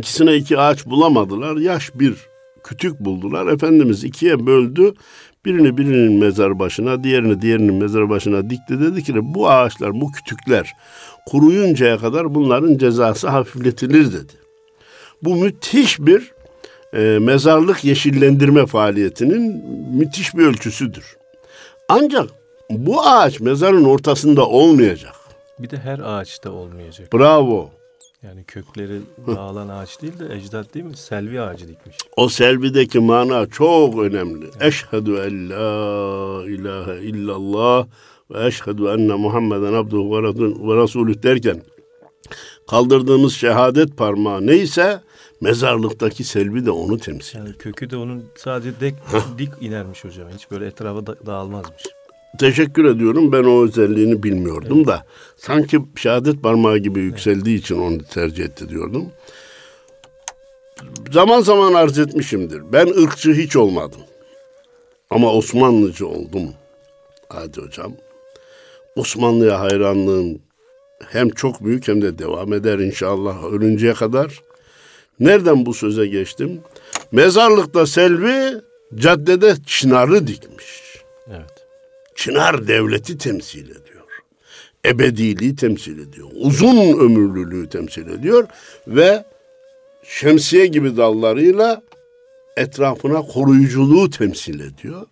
İkisine 0.00 0.36
iki 0.36 0.58
ağaç 0.58 0.86
bulamadılar. 0.86 1.56
Yaş 1.56 1.90
bir 1.94 2.14
kütük 2.64 3.00
buldular. 3.00 3.46
Efendimiz 3.46 4.04
ikiye 4.04 4.46
böldü. 4.46 4.94
Birini 5.44 5.76
birinin 5.76 6.12
mezar 6.12 6.58
başına, 6.58 7.04
diğerini 7.04 7.42
diğerinin 7.42 7.74
mezar 7.74 8.10
başına 8.10 8.50
dikti. 8.50 8.80
Dedi 8.80 9.02
ki 9.02 9.14
bu 9.22 9.50
ağaçlar, 9.50 10.00
bu 10.00 10.12
kütükler 10.12 10.72
kuruyuncaya 11.26 11.98
kadar 11.98 12.34
bunların 12.34 12.78
cezası 12.78 13.28
hafifletilir 13.28 14.12
dedi. 14.12 14.32
Bu 15.22 15.36
müthiş 15.36 16.00
bir 16.00 16.32
e, 16.94 17.18
mezarlık 17.18 17.84
yeşillendirme 17.84 18.66
faaliyetinin 18.66 19.64
müthiş 19.94 20.34
bir 20.34 20.46
ölçüsüdür. 20.46 21.16
Ancak 21.88 22.30
bu 22.70 23.02
ağaç 23.02 23.40
mezarın 23.40 23.84
ortasında 23.84 24.46
olmayacak. 24.46 25.14
Bir 25.58 25.70
de 25.70 25.76
her 25.76 25.98
ağaçta 25.98 26.50
olmayacak. 26.50 27.12
Bravo. 27.12 27.79
Yani 28.22 28.44
kökleri 28.44 29.00
dağılan 29.26 29.68
ağaç 29.68 30.02
değil 30.02 30.18
de 30.18 30.34
ecdat 30.34 30.74
değil 30.74 30.84
mi? 30.84 30.96
Selvi 30.96 31.40
ağacı 31.40 31.68
dikmiş. 31.68 31.96
O 32.16 32.28
selvideki 32.28 33.00
mana 33.00 33.46
çok 33.46 33.98
önemli. 33.98 34.44
Evet. 34.44 34.62
Eşhedü 34.62 35.10
en 35.10 35.50
la 35.50 36.44
ilahe 36.46 37.02
illallah 37.02 37.86
ve 38.30 38.46
eşhedü 38.46 38.82
enne 38.86 39.14
Muhammeden 39.14 39.72
abduhu 39.72 40.16
ve 40.68 40.82
resulü 40.82 41.22
derken 41.22 41.62
kaldırdığımız 42.70 43.34
şehadet 43.34 43.96
parmağı 43.96 44.46
neyse 44.46 45.00
mezarlıktaki 45.40 46.24
selvi 46.24 46.66
de 46.66 46.70
onu 46.70 46.98
temsil 46.98 47.38
Yani 47.38 47.52
kökü 47.52 47.90
de 47.90 47.96
onun 47.96 48.24
sadece 48.36 48.80
dek, 48.80 48.94
dik 49.38 49.50
inermiş 49.60 50.04
hocam. 50.04 50.28
Hiç 50.34 50.50
böyle 50.50 50.66
etrafa 50.66 51.06
da, 51.06 51.26
dağılmazmış. 51.26 51.82
Teşekkür 52.38 52.84
ediyorum. 52.84 53.32
Ben 53.32 53.44
o 53.44 53.64
özelliğini 53.64 54.22
bilmiyordum 54.22 54.76
evet. 54.76 54.86
da 54.86 55.04
sanki 55.36 55.78
şehadet 55.96 56.42
parmağı 56.42 56.78
gibi 56.78 57.00
yükseldiği 57.00 57.58
için 57.58 57.78
onu 57.78 57.98
tercih 57.98 58.44
etti 58.44 58.68
diyordum. 58.68 59.08
Zaman 61.12 61.40
zaman 61.40 61.74
arz 61.74 61.98
etmişimdir. 61.98 62.62
Ben 62.72 62.86
ırkçı 63.02 63.32
hiç 63.32 63.56
olmadım. 63.56 64.00
Ama 65.10 65.32
Osmanlıcı 65.32 66.06
oldum. 66.06 66.48
Hadi 67.28 67.60
hocam. 67.60 67.92
Osmanlı'ya 68.96 69.60
hayranlığım 69.60 70.38
hem 71.08 71.30
çok 71.30 71.64
büyük 71.64 71.88
hem 71.88 72.02
de 72.02 72.18
devam 72.18 72.52
eder 72.52 72.78
inşallah 72.78 73.44
ölünceye 73.52 73.94
kadar. 73.94 74.40
Nereden 75.20 75.66
bu 75.66 75.74
söze 75.74 76.06
geçtim? 76.06 76.60
Mezarlıkta 77.12 77.86
Selvi 77.86 78.60
caddede 78.94 79.54
çınarı 79.66 80.26
dikmiş. 80.26 80.79
Çınar 82.20 82.68
devleti 82.68 83.18
temsil 83.18 83.64
ediyor. 83.64 84.04
Ebediliği 84.86 85.56
temsil 85.56 86.08
ediyor. 86.08 86.28
Uzun 86.34 86.76
ömürlülüğü 86.98 87.68
temsil 87.68 88.08
ediyor 88.08 88.48
ve 88.86 89.24
şemsiye 90.04 90.66
gibi 90.66 90.96
dallarıyla 90.96 91.82
etrafına 92.56 93.22
koruyuculuğu 93.22 94.10
temsil 94.10 94.60
ediyor. 94.60 95.06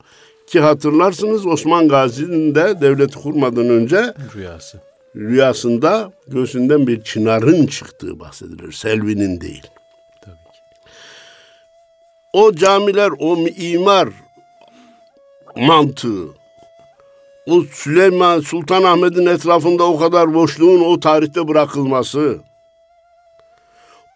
Ki 0.46 0.60
hatırlarsınız 0.60 1.46
Osman 1.46 1.88
Gazi'nin 1.88 2.54
de 2.54 2.80
devleti 2.80 3.18
kurmadan 3.18 3.68
önce 3.68 4.14
rüyası. 4.34 4.80
Rüyasında 5.16 6.12
göğsünden 6.26 6.86
bir 6.86 7.02
çınarın 7.02 7.66
çıktığı 7.66 8.20
bahsedilir. 8.20 8.72
Selvi'nin 8.72 9.40
değil. 9.40 9.66
Tabii 10.24 10.34
ki. 10.34 10.90
O 12.32 12.54
camiler, 12.54 13.10
o 13.18 13.38
imar 13.46 14.08
mantığı, 15.56 16.37
o 17.48 17.62
Süleyman 17.62 18.40
Sultan 18.40 18.82
Ahmet'in 18.82 19.26
etrafında 19.26 19.84
o 19.84 19.98
kadar 19.98 20.34
boşluğun 20.34 20.80
o 20.80 21.00
tarihte 21.00 21.48
bırakılması, 21.48 22.38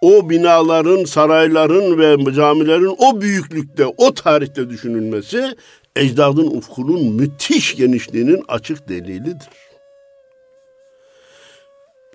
o 0.01 0.31
binaların, 0.31 1.05
sarayların 1.05 1.99
ve 1.99 2.35
camilerin 2.35 2.97
o 2.99 3.21
büyüklükte, 3.21 3.87
o 3.87 4.15
tarihte 4.15 4.71
düşünülmesi 4.71 5.57
ecdadın 5.97 6.57
ufkunun 6.57 7.15
müthiş 7.15 7.77
genişliğinin 7.77 8.45
açık 8.49 8.89
delilidir. 8.89 9.49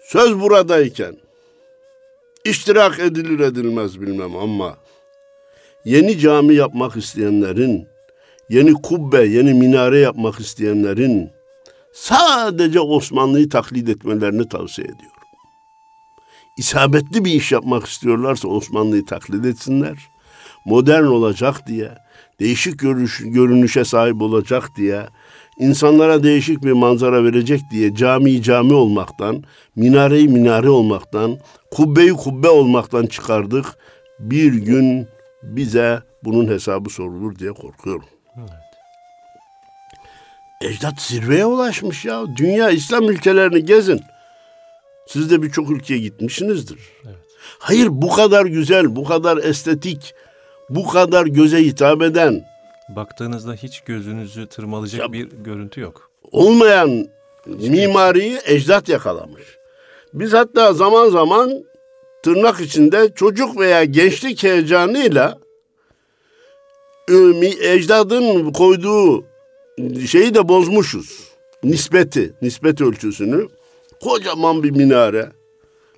Söz 0.04 0.40
buradayken 0.40 1.18
iştirak 2.46 3.00
edilir 3.00 3.40
edilmez 3.40 4.02
bilmem 4.02 4.36
ama 4.36 4.78
yeni 5.86 6.20
cami 6.20 6.56
yapmak 6.56 6.96
isteyenlerin, 6.96 7.88
yeni 8.50 8.74
kubbe, 8.74 9.26
yeni 9.26 9.54
minare 9.54 10.00
yapmak 10.00 10.40
isteyenlerin 10.40 11.30
sadece 11.94 12.80
Osmanlı'yı 12.80 13.50
taklit 13.50 13.90
etmelerini 13.90 14.50
tavsiye 14.50 14.88
ediyorum. 14.88 15.12
İsabetli 16.58 17.26
bir 17.26 17.32
iş 17.32 17.52
yapmak 17.52 17.86
istiyorlarsa 17.86 18.48
Osmanlı'yı 18.48 19.06
taklit 19.06 19.46
etsinler. 19.46 19.98
Modern 20.66 21.04
olacak 21.04 21.68
diye, 21.68 21.92
değişik 22.40 22.80
görüş, 22.80 23.22
görünüşe 23.26 23.86
sahip 23.86 24.22
olacak 24.22 24.70
diye, 24.78 25.08
insanlara 25.60 26.24
değişik 26.24 26.64
bir 26.64 26.72
manzara 26.72 27.24
verecek 27.24 27.62
diye 27.72 27.96
cami 27.96 28.42
cami 28.42 28.74
olmaktan, 28.74 29.44
minareyi 29.76 30.28
minare 30.28 30.70
olmaktan, 30.70 31.38
kubbeyi 31.72 32.14
kubbe 32.14 32.50
olmaktan 32.50 33.06
çıkardık. 33.06 33.66
Bir 34.20 34.54
gün 34.54 35.08
bize 35.44 36.02
bunun 36.24 36.48
hesabı 36.48 36.90
sorulur 36.90 37.36
diye 37.40 37.52
korkuyorum. 37.52 38.17
Evet. 38.38 38.68
Ecdat 40.62 41.02
zirveye 41.02 41.46
ulaşmış 41.46 42.06
ya. 42.06 42.26
Dünya 42.38 42.70
İslam 42.70 43.10
ülkelerini 43.10 43.66
gezin. 43.66 44.02
Siz 45.08 45.32
de 45.32 45.42
birçok 45.42 45.72
ülkeye 45.72 46.00
gitmişsinizdir. 46.00 46.80
Evet. 47.06 47.16
Hayır 47.60 47.88
bu 47.92 48.10
kadar 48.10 48.46
güzel, 48.46 48.96
bu 48.96 49.04
kadar 49.04 49.38
estetik, 49.38 50.14
bu 50.70 50.88
kadar 50.88 51.26
göze 51.26 51.66
hitap 51.66 52.02
eden. 52.02 52.46
Baktığınızda 52.90 53.54
hiç 53.54 53.82
gözünüzü 53.82 54.48
tırmalayacak 54.48 55.02
ya, 55.02 55.14
bir 55.14 55.30
görüntü 55.30 55.82
yok. 55.82 56.12
Olmayan 56.32 57.08
hiç 57.60 57.70
mimariyi 57.70 58.40
ecdat 58.46 58.90
yakalamış. 58.90 59.44
Biz 60.14 60.34
hatta 60.34 60.74
zaman 60.74 61.10
zaman 61.10 61.64
tırnak 62.24 62.62
içinde 62.62 63.14
çocuk 63.16 63.60
veya 63.60 63.84
gençlik 63.84 64.44
heyecanıyla 64.44 65.38
ecdadın 67.62 68.52
koyduğu 68.52 69.26
şeyi 70.08 70.34
de 70.34 70.48
bozmuşuz. 70.48 71.28
Nispeti, 71.64 72.34
nispet 72.42 72.82
ölçüsünü. 72.82 73.48
Kocaman 74.04 74.64
bir 74.64 74.72
minare. 74.72 75.32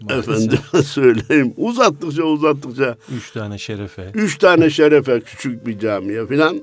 Maalesef. 0.02 0.30
Efendime 0.30 0.84
söyleyeyim. 0.84 1.54
Uzattıkça 1.58 2.24
uzattıkça. 2.24 2.98
Üç 3.18 3.32
tane 3.32 3.58
şerefe. 3.58 4.12
Üç 4.14 4.38
tane 4.38 4.70
şerefe 4.70 5.20
küçük 5.20 5.68
bir 5.68 5.80
camiye 5.80 6.28
filan. 6.28 6.62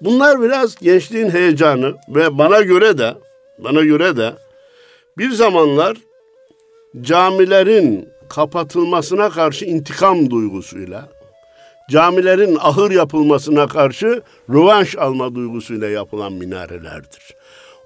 Bunlar 0.00 0.42
biraz 0.42 0.76
gençliğin 0.76 1.30
heyecanı 1.30 1.94
ve 2.08 2.38
bana 2.38 2.60
göre 2.60 2.98
de 2.98 3.14
bana 3.58 3.80
göre 3.80 4.16
de 4.16 4.32
bir 5.18 5.30
zamanlar 5.30 5.96
camilerin 7.00 8.08
kapatılmasına 8.28 9.30
karşı 9.30 9.64
intikam 9.64 10.30
duygusuyla 10.30 11.08
camilerin 11.90 12.56
ahır 12.60 12.90
yapılmasına 12.90 13.66
karşı 13.66 14.22
rövanş 14.50 14.96
alma 14.96 15.34
duygusuyla 15.34 15.88
yapılan 15.88 16.32
minarelerdir. 16.32 17.34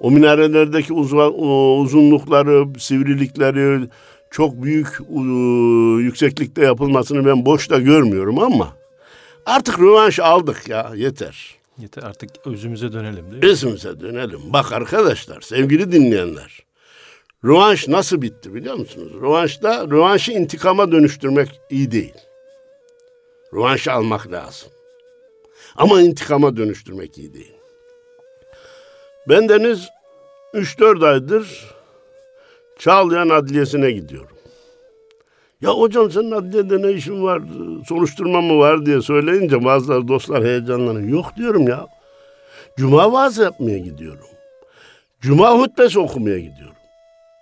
O 0.00 0.10
minarelerdeki 0.10 0.92
uzunlukları, 0.92 2.80
sivrilikleri 2.80 3.88
çok 4.30 4.62
büyük 4.62 4.88
yükseklikte 6.04 6.64
yapılmasını 6.64 7.26
ben 7.26 7.46
boşta 7.46 7.78
görmüyorum 7.78 8.38
ama 8.38 8.72
artık 9.46 9.80
rövanş 9.80 10.20
aldık 10.20 10.68
ya 10.68 10.92
yeter. 10.94 11.54
Yeter 11.78 12.02
artık 12.02 12.30
özümüze 12.46 12.92
dönelim 12.92 13.30
değil 13.30 13.42
mi? 13.42 13.48
Özümüze 13.48 14.00
dönelim. 14.00 14.40
Bak 14.52 14.72
arkadaşlar, 14.72 15.40
sevgili 15.40 15.92
dinleyenler. 15.92 16.64
Rövanş 17.44 17.88
nasıl 17.88 18.22
bitti 18.22 18.54
biliyor 18.54 18.74
musunuz? 18.74 19.12
Rövanşta, 19.22 19.86
rövanşı 19.90 20.32
intikama 20.32 20.92
dönüştürmek 20.92 21.48
iyi 21.70 21.90
değil. 21.90 22.14
Rövanş 23.54 23.88
almak 23.88 24.32
lazım. 24.32 24.68
Ama 25.76 26.00
intikama 26.00 26.56
dönüştürmek 26.56 27.18
iyi 27.18 27.34
değil. 27.34 27.54
Ben 29.28 29.48
Deniz 29.48 29.88
3-4 30.54 31.08
aydır 31.08 31.74
Çağlayan 32.78 33.28
Adliyesi'ne 33.28 33.90
gidiyorum. 33.90 34.36
Ya 35.60 35.70
hocam 35.70 36.10
senin 36.10 36.30
adliyede 36.30 36.82
ne 36.82 36.92
işin 36.92 37.22
var, 37.22 37.42
soruşturma 37.88 38.40
mı 38.40 38.58
var 38.58 38.86
diye 38.86 39.02
söyleyince 39.02 39.64
bazıları 39.64 40.08
dostlar 40.08 40.44
heyecanlanıyor. 40.44 41.08
Yok 41.08 41.36
diyorum 41.36 41.68
ya. 41.68 41.86
Cuma 42.76 43.12
vaazı 43.12 43.42
yapmaya 43.42 43.78
gidiyorum. 43.78 44.26
Cuma 45.20 45.58
hutbesi 45.58 45.98
okumaya 45.98 46.38
gidiyorum. 46.38 46.76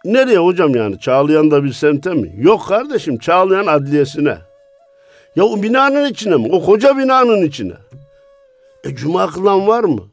Nereye 0.04 0.38
hocam 0.38 0.74
yani? 0.74 1.00
Çağlayan'da 1.00 1.64
bir 1.64 1.72
semte 1.72 2.14
mi? 2.14 2.34
Yok 2.36 2.66
kardeşim 2.68 3.18
Çağlayan 3.18 3.66
Adliyesi'ne. 3.66 4.38
Ya 5.36 5.44
o 5.44 5.62
binanın 5.62 6.04
içine 6.10 6.36
mi? 6.36 6.48
O 6.52 6.64
koca 6.64 6.98
binanın 6.98 7.42
içine. 7.42 7.74
E 8.84 8.94
cuma 8.94 9.26
kılan 9.26 9.66
var 9.66 9.84
mı? 9.84 10.08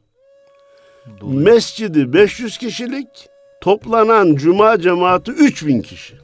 Doğru. 1.21 1.29
Mescidi 1.29 2.13
500 2.13 2.57
kişilik, 2.57 3.07
toplanan 3.61 4.35
cuma 4.35 4.79
cemaati 4.79 5.31
3000 5.31 5.81
kişi. 5.81 6.15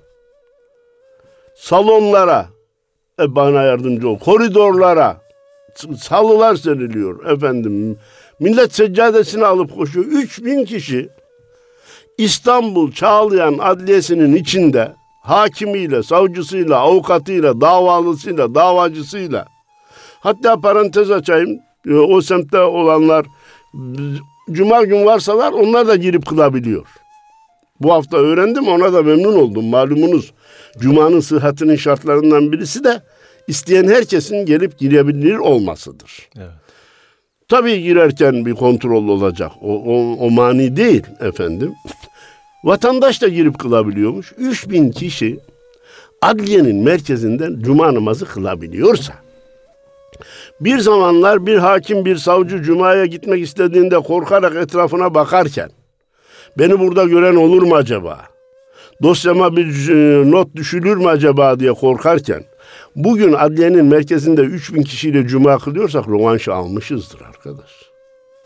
Salonlara, 1.55 2.45
e 3.21 3.35
bana 3.35 3.63
yardımcı 3.63 4.09
ol, 4.09 4.19
koridorlara 4.19 5.17
salılar 5.97 6.55
seriliyor 6.55 7.25
efendim. 7.25 7.99
Millet 8.39 8.75
seccadesini 8.75 9.45
alıp 9.45 9.75
koşuyor. 9.75 10.05
3000 10.05 10.65
kişi 10.65 11.09
İstanbul 12.17 12.91
Çağlayan 12.91 13.57
Adliyesi'nin 13.57 14.35
içinde 14.35 14.91
hakimiyle, 15.25 16.03
savcısıyla, 16.03 16.77
avukatıyla, 16.77 17.61
davalısıyla, 17.61 18.55
davacısıyla 18.55 19.45
hatta 20.19 20.61
parantez 20.61 21.11
açayım 21.11 21.59
e, 21.89 21.93
o 21.93 22.21
semtte 22.21 22.59
olanlar 22.59 23.25
cuma 24.51 24.83
gün 24.83 25.05
varsalar 25.05 25.51
onlar 25.51 25.87
da 25.87 25.95
girip 25.95 26.25
kılabiliyor. 26.25 26.87
Bu 27.81 27.93
hafta 27.93 28.17
öğrendim 28.17 28.67
ona 28.67 28.93
da 28.93 29.03
memnun 29.03 29.35
oldum 29.35 29.65
malumunuz. 29.65 30.33
Cuma'nın 30.79 31.19
sıhhatinin 31.19 31.75
şartlarından 31.75 32.51
birisi 32.51 32.83
de 32.83 33.01
isteyen 33.47 33.87
herkesin 33.87 34.45
gelip 34.45 34.79
girebilir 34.79 35.35
olmasıdır. 35.35 36.29
Evet. 36.37 36.49
Tabii 37.47 37.81
girerken 37.81 38.45
bir 38.45 38.53
kontrol 38.53 39.07
olacak. 39.07 39.51
O, 39.61 39.73
o, 39.73 40.17
o 40.19 40.29
mani 40.29 40.75
değil 40.75 41.03
efendim. 41.19 41.73
Vatandaş 42.65 43.21
da 43.21 43.27
girip 43.27 43.59
kılabiliyormuş. 43.59 44.33
3000 44.37 44.91
kişi 44.91 45.39
adliyenin 46.21 46.83
merkezinden 46.83 47.59
cuma 47.59 47.93
namazı 47.93 48.25
kılabiliyorsa 48.25 49.13
bir 50.61 50.79
zamanlar 50.79 51.45
bir 51.45 51.57
hakim 51.57 52.05
bir 52.05 52.15
savcı 52.15 52.63
cumaya 52.63 53.05
gitmek 53.05 53.43
istediğinde 53.43 53.99
korkarak 53.99 54.55
etrafına 54.55 55.13
bakarken 55.13 55.69
beni 56.59 56.79
burada 56.79 57.03
gören 57.03 57.35
olur 57.35 57.61
mu 57.61 57.75
acaba? 57.75 58.19
Dosyama 59.03 59.57
bir 59.57 59.89
e, 59.89 60.31
not 60.31 60.55
düşülür 60.55 60.97
mü 60.97 61.07
acaba 61.07 61.59
diye 61.59 61.73
korkarken 61.73 62.43
bugün 62.95 63.33
adliyenin 63.33 63.85
merkezinde 63.85 64.41
3000 64.41 64.83
kişiyle 64.83 65.27
cuma 65.27 65.57
kılıyorsak 65.57 66.07
rövanşı 66.07 66.53
almışızdır 66.53 67.21
arkadaş. 67.21 67.71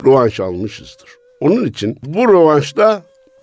Rövanş 0.06 0.40
almışızdır. 0.40 1.08
Onun 1.40 1.64
için 1.64 1.98
bu 2.02 2.28
rövanşta 2.28 3.02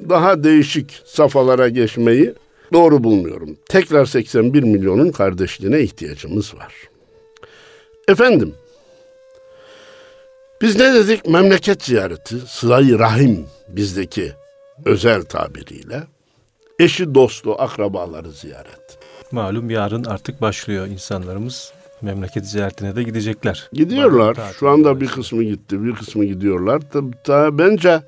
daha 0.09 0.43
değişik 0.43 1.01
safhalara 1.05 1.69
geçmeyi 1.69 2.33
doğru 2.73 3.03
bulmuyorum. 3.03 3.57
Tekrar 3.69 4.05
81 4.05 4.63
milyonun 4.63 5.11
kardeşliğine 5.11 5.81
ihtiyacımız 5.81 6.55
var. 6.55 6.73
Efendim, 8.07 8.53
biz 10.61 10.79
ne 10.79 10.93
dedik? 10.93 11.27
Memleket 11.27 11.83
ziyareti, 11.83 12.35
sıla 12.47 12.99
rahim 12.99 13.45
bizdeki 13.67 14.31
özel 14.85 15.23
tabiriyle. 15.23 16.03
Eşi, 16.79 17.15
dostu, 17.15 17.55
akrabaları 17.61 18.31
ziyaret. 18.31 18.97
Malum 19.31 19.69
yarın 19.69 20.03
artık 20.03 20.41
başlıyor 20.41 20.87
insanlarımız 20.87 21.73
memleket 22.01 22.45
ziyaretine 22.47 22.95
de 22.95 23.03
gidecekler. 23.03 23.69
Gidiyorlar. 23.73 24.37
Şu 24.59 24.69
anda 24.69 25.01
bir 25.01 25.07
kısmı 25.07 25.43
gitti, 25.43 25.83
bir 25.83 25.95
kısmı 25.95 26.25
gidiyorlar. 26.25 26.81
Tabii, 26.93 27.15
tabii 27.23 27.57
bence 27.57 28.01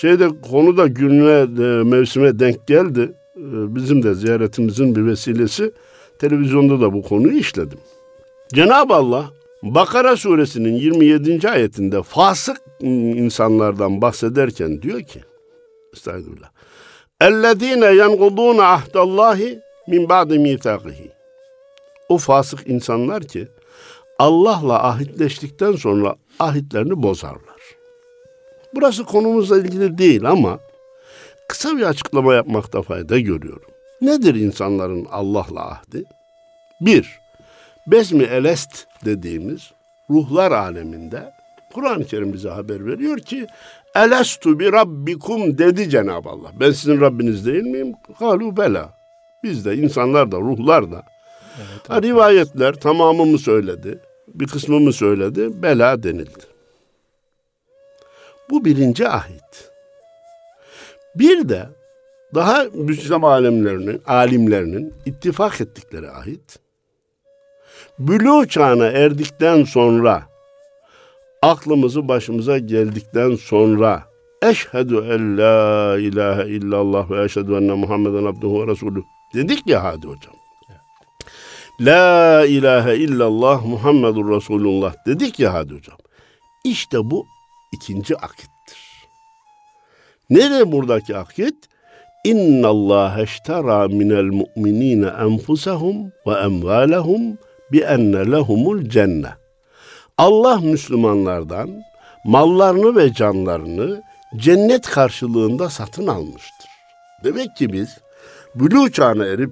şeyde 0.00 0.28
konu 0.50 0.76
da 0.76 0.86
gününe 0.86 1.62
e, 1.64 1.84
mevsime 1.84 2.38
denk 2.38 2.66
geldi. 2.66 3.12
E, 3.36 3.74
bizim 3.74 4.02
de 4.02 4.14
ziyaretimizin 4.14 4.96
bir 4.96 5.06
vesilesi. 5.06 5.72
Televizyonda 6.18 6.80
da 6.80 6.92
bu 6.92 7.02
konuyu 7.02 7.38
işledim. 7.38 7.78
Cenab-ı 8.54 8.94
Allah 8.94 9.30
Bakara 9.62 10.16
suresinin 10.16 10.74
27. 10.74 11.50
ayetinde 11.50 12.02
fasık 12.02 12.56
insanlardan 12.80 14.02
bahsederken 14.02 14.82
diyor 14.82 15.02
ki 15.02 15.20
Estağfirullah. 15.94 16.50
Ellezine 17.20 17.86
yenkudun 17.86 18.58
ahdallahi 18.58 19.60
min 19.88 20.08
ba'di 20.08 20.38
mithaqihi. 20.38 21.12
O 22.08 22.18
fasık 22.18 22.68
insanlar 22.68 23.22
ki 23.22 23.48
Allah'la 24.18 24.88
ahitleştikten 24.88 25.72
sonra 25.72 26.16
ahitlerini 26.38 27.02
bozarlar. 27.02 27.77
Burası 28.80 29.04
konumuzla 29.04 29.58
ilgili 29.58 29.98
değil 29.98 30.24
ama 30.24 30.58
kısa 31.48 31.76
bir 31.76 31.82
açıklama 31.82 32.34
yapmakta 32.34 32.82
fayda 32.82 33.18
görüyorum. 33.18 33.70
Nedir 34.00 34.34
insanların 34.34 35.06
Allah'la 35.10 35.70
ahdi? 35.70 36.04
Bir, 36.80 37.20
Besmi 37.86 38.24
Elest 38.24 38.86
dediğimiz 39.04 39.72
ruhlar 40.10 40.52
aleminde 40.52 41.32
Kur'an-ı 41.74 42.04
Kerim 42.04 42.32
bize 42.32 42.48
haber 42.48 42.86
veriyor 42.86 43.18
ki 43.18 43.46
Elestu 43.96 44.58
bi 44.58 44.72
rabbikum 44.72 45.58
dedi 45.58 45.90
Cenab-ı 45.90 46.28
Allah. 46.28 46.50
Ben 46.60 46.70
sizin 46.70 47.00
Rabbiniz 47.00 47.46
değil 47.46 47.64
miyim? 47.64 47.92
Kalu 48.18 48.56
bela. 48.56 48.90
Biz 49.42 49.64
de 49.64 49.76
insanlar 49.76 50.32
da 50.32 50.36
ruhlar 50.36 50.92
da. 50.92 51.02
Evet, 51.56 51.88
ha, 51.90 52.02
rivayetler 52.02 52.74
tamamı 52.74 53.26
mı 53.26 53.38
söyledi? 53.38 53.98
Bir 54.34 54.46
kısmı 54.46 54.80
mı 54.80 54.92
söyledi? 54.92 55.62
Bela 55.62 56.02
denildi. 56.02 56.57
Bu 58.50 58.64
birinci 58.64 59.08
ahit. 59.08 59.70
Bir 61.14 61.48
de 61.48 61.68
daha 62.34 62.64
Müslüman 62.74 63.30
alimlerinin, 63.30 64.02
alimlerinin 64.06 64.94
ittifak 65.06 65.60
ettikleri 65.60 66.10
ahit 66.10 66.58
bülü 67.98 68.48
çağına 68.48 68.86
erdikten 68.86 69.64
sonra 69.64 70.22
aklımızı 71.42 72.08
başımıza 72.08 72.58
geldikten 72.58 73.34
sonra 73.34 74.02
eşhedü 74.42 74.96
en 74.96 75.38
la 75.38 75.98
ilahe 75.98 76.48
illallah 76.48 77.10
ve 77.10 77.24
eşhedü 77.24 77.54
enne 77.54 77.72
Muhammeden 77.72 78.24
abduhu 78.24 78.62
ve 78.62 78.72
resulü 78.72 79.02
dedik 79.34 79.66
ya 79.66 79.84
hadi 79.84 80.06
hocam. 80.06 80.34
La 81.80 82.46
ilahe 82.46 82.96
illallah 82.96 83.66
Muhammedur 83.66 84.36
Resulullah 84.36 84.94
dedik 85.06 85.40
ya 85.40 85.54
hadi 85.54 85.74
hocam. 85.74 85.96
İşte 86.64 87.10
bu 87.10 87.26
ikinci 87.72 88.16
akittir. 88.16 88.78
Nerede 90.30 90.72
buradaki 90.72 91.16
akit? 91.16 91.54
İnna 92.24 92.68
Allah 92.68 93.16
eştera 93.20 93.88
minel 93.88 94.24
mu'minine 94.24 95.06
enfusahum 95.06 96.12
ve 96.26 96.32
emvalahum 96.32 97.38
bi 97.72 97.80
enne 97.80 98.30
lehumul 98.30 98.88
cennet. 98.88 99.30
Allah 100.18 100.56
Müslümanlardan 100.56 101.82
mallarını 102.24 102.96
ve 102.96 103.12
canlarını 103.12 104.02
cennet 104.36 104.86
karşılığında 104.86 105.70
satın 105.70 106.06
almıştır. 106.06 106.68
Demek 107.24 107.56
ki 107.56 107.72
biz 107.72 107.88
bülü 108.54 108.92
çağına 108.92 109.26
erip 109.26 109.50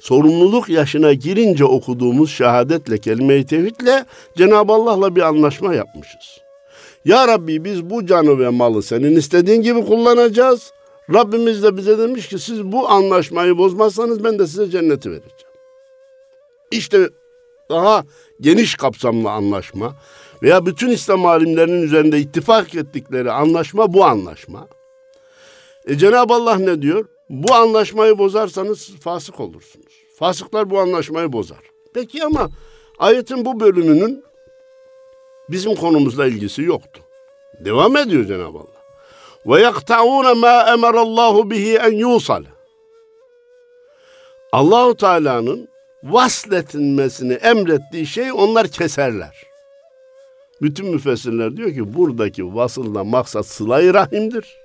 sorumluluk 0.00 0.68
yaşına 0.68 1.12
girince 1.12 1.64
okuduğumuz 1.64 2.30
şehadetle, 2.30 2.98
kelime-i 2.98 3.46
tevhidle 3.46 4.04
Cenab-ı 4.36 4.72
Allah'la 4.72 5.16
bir 5.16 5.22
anlaşma 5.22 5.74
yapmışız. 5.74 6.38
Ya 7.04 7.28
Rabbi 7.28 7.64
biz 7.64 7.90
bu 7.90 8.06
canı 8.06 8.38
ve 8.38 8.48
malı 8.48 8.82
senin 8.82 9.16
istediğin 9.16 9.62
gibi 9.62 9.86
kullanacağız. 9.86 10.72
Rabbimiz 11.14 11.62
de 11.62 11.76
bize 11.76 11.98
demiş 11.98 12.28
ki 12.28 12.38
siz 12.38 12.64
bu 12.64 12.88
anlaşmayı 12.88 13.58
bozmazsanız 13.58 14.24
ben 14.24 14.38
de 14.38 14.46
size 14.46 14.70
cenneti 14.70 15.10
vereceğim. 15.10 15.52
İşte 16.70 17.08
daha 17.70 18.04
geniş 18.40 18.74
kapsamlı 18.74 19.30
anlaşma 19.30 19.94
veya 20.42 20.66
bütün 20.66 20.90
İslam 20.90 21.26
alimlerinin 21.26 21.82
üzerinde 21.82 22.18
ittifak 22.18 22.74
ettikleri 22.74 23.30
anlaşma 23.32 23.92
bu 23.92 24.04
anlaşma. 24.04 24.68
E 25.86 25.98
Cenab-ı 25.98 26.34
Allah 26.34 26.56
ne 26.56 26.82
diyor? 26.82 27.04
Bu 27.30 27.54
anlaşmayı 27.54 28.18
bozarsanız 28.18 28.90
fasık 29.00 29.40
olursunuz. 29.40 29.92
Fasıklar 30.18 30.70
bu 30.70 30.78
anlaşmayı 30.80 31.32
bozar. 31.32 31.60
Peki 31.94 32.24
ama 32.24 32.50
ayetin 32.98 33.44
bu 33.44 33.60
bölümünün 33.60 34.24
bizim 35.48 35.74
konumuzla 35.74 36.26
ilgisi 36.26 36.62
yoktu. 36.62 37.00
Devam 37.60 37.96
ediyor 37.96 38.24
Cenab-ı 38.24 38.58
Allah. 38.58 38.82
Ve 39.46 39.60
yakta'un 39.60 40.38
ma 40.38 40.66
emarallahu 40.72 41.50
bihi 41.50 41.76
en 41.76 41.92
yusal. 41.92 42.44
Allahu 44.52 44.96
Teala'nın 44.96 45.68
vasletilmesini 46.02 47.32
emrettiği 47.32 48.06
şey 48.06 48.32
onlar 48.32 48.68
keserler. 48.68 49.42
Bütün 50.62 50.86
müfessirler 50.86 51.56
diyor 51.56 51.72
ki 51.72 51.94
buradaki 51.94 52.54
vasılda 52.54 53.04
maksat 53.04 53.46
sıla 53.46 53.94
rahimdir. 53.94 54.56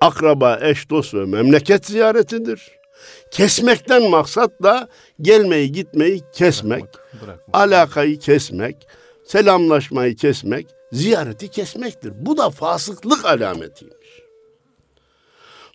Akraba, 0.00 0.58
eş, 0.62 0.90
dost 0.90 1.14
ve 1.14 1.24
memleket 1.24 1.86
ziyaretidir. 1.86 2.70
Kesmekten 3.30 4.10
maksat 4.10 4.50
da 4.62 4.88
gelmeyi 5.20 5.72
gitmeyi 5.72 6.20
kesmek, 6.32 6.84
bırakmak, 6.84 7.22
bırakmak. 7.22 7.48
alakayı 7.52 8.18
kesmek, 8.18 8.86
selamlaşmayı 9.24 10.16
kesmek, 10.16 10.66
ziyareti 10.92 11.48
kesmektir. 11.48 12.12
Bu 12.16 12.36
da 12.36 12.50
fasıklık 12.50 13.24
alametiymiş. 13.24 14.08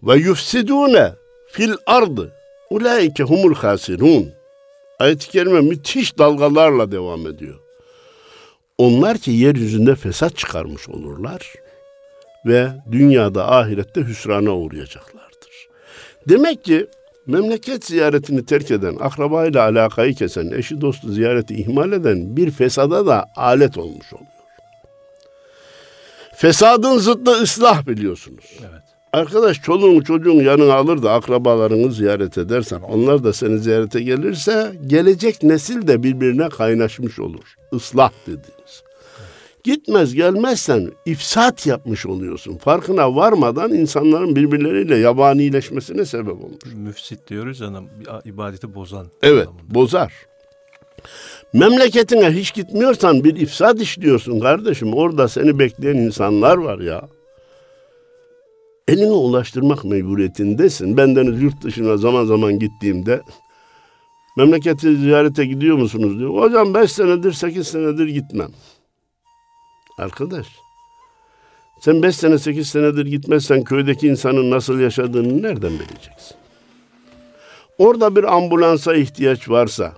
Ve 0.03 0.15
yufsidune 0.15 1.13
fil 1.51 1.73
ardı 1.85 2.33
ulaike 2.69 3.23
humul 3.23 3.55
hasirun. 3.55 4.31
Ayet-i 4.99 5.29
kerime 5.29 5.61
müthiş 5.61 6.17
dalgalarla 6.17 6.91
devam 6.91 7.27
ediyor. 7.27 7.59
Onlar 8.77 9.17
ki 9.17 9.31
yeryüzünde 9.31 9.95
fesat 9.95 10.37
çıkarmış 10.37 10.89
olurlar 10.89 11.53
ve 12.45 12.69
dünyada 12.91 13.51
ahirette 13.51 14.01
hüsrana 14.01 14.55
uğrayacaklardır. 14.55 15.69
Demek 16.29 16.63
ki 16.63 16.87
memleket 17.29 17.85
ziyaretini 17.85 18.45
terk 18.45 18.71
eden, 18.71 18.95
akrabayla 18.99 19.63
alakayı 19.63 20.13
kesen, 20.15 20.51
eşi 20.51 20.81
dostu 20.81 21.11
ziyareti 21.11 21.55
ihmal 21.55 21.91
eden 21.91 22.37
bir 22.37 22.51
fesada 22.51 23.05
da 23.05 23.25
alet 23.35 23.77
olmuş 23.77 24.13
oluyor. 24.13 24.29
Fesadın 26.35 26.97
zıttı 26.97 27.31
ıslah 27.31 27.87
biliyorsunuz. 27.87 28.45
Evet. 28.59 28.83
Arkadaş 29.13 29.61
çoluğun 29.61 30.01
çocuğun 30.01 30.43
yanına 30.43 30.73
alır 30.73 31.03
da 31.03 31.13
akrabalarını 31.13 31.91
ziyaret 31.91 32.37
edersen 32.37 32.81
onlar 32.81 33.23
da 33.23 33.33
seni 33.33 33.59
ziyarete 33.59 34.01
gelirse 34.01 34.71
gelecek 34.87 35.43
nesil 35.43 35.87
de 35.87 36.03
birbirine 36.03 36.49
kaynaşmış 36.49 37.19
olur. 37.19 37.55
Islah 37.71 38.11
dediğiniz. 38.27 38.83
Gitmez 39.63 40.13
gelmezsen 40.13 40.91
ifsat 41.05 41.67
yapmış 41.67 42.05
oluyorsun. 42.05 42.57
Farkına 42.57 43.15
varmadan 43.15 43.73
insanların 43.73 44.35
birbirleriyle 44.35 44.95
yabanileşmesine 44.97 46.05
sebep 46.05 46.43
olmuş. 46.43 46.59
Müfsit 46.75 47.27
diyoruz 47.27 47.59
ya 47.59 47.71
ibadeti 48.25 48.75
bozan. 48.75 49.07
Evet 49.21 49.47
anlamında. 49.47 49.73
bozar. 49.73 50.13
Memleketine 51.53 52.31
hiç 52.31 52.53
gitmiyorsan 52.53 53.23
bir 53.23 53.35
ifsat 53.35 53.81
işliyorsun 53.81 54.39
kardeşim. 54.39 54.93
Orada 54.93 55.27
seni 55.27 55.59
bekleyen 55.59 55.95
insanlar 55.95 56.57
var 56.57 56.79
ya. 56.79 57.07
Elini 58.87 59.11
ulaştırmak 59.11 59.85
mecburiyetindesin. 59.85 60.97
Bendeniz 60.97 61.41
yurt 61.41 61.63
dışına 61.63 61.97
zaman 61.97 62.25
zaman 62.25 62.59
gittiğimde 62.59 63.21
memleketi 64.37 64.97
ziyarete 64.97 65.45
gidiyor 65.45 65.77
musunuz 65.77 66.19
diyor. 66.19 66.29
Hocam 66.29 66.73
beş 66.73 66.91
senedir 66.91 67.31
sekiz 67.31 67.67
senedir 67.67 68.07
gitmem. 68.07 68.49
Arkadaş 69.99 70.47
sen 71.79 72.03
beş 72.03 72.15
sene 72.15 72.39
sekiz 72.39 72.67
senedir 72.67 73.05
gitmezsen 73.05 73.63
köydeki 73.63 74.07
insanın 74.07 74.51
nasıl 74.51 74.79
yaşadığını 74.79 75.41
nereden 75.43 75.71
bileceksin? 75.71 76.37
Orada 77.77 78.15
bir 78.15 78.23
ambulansa 78.23 78.95
ihtiyaç 78.95 79.49
varsa 79.49 79.93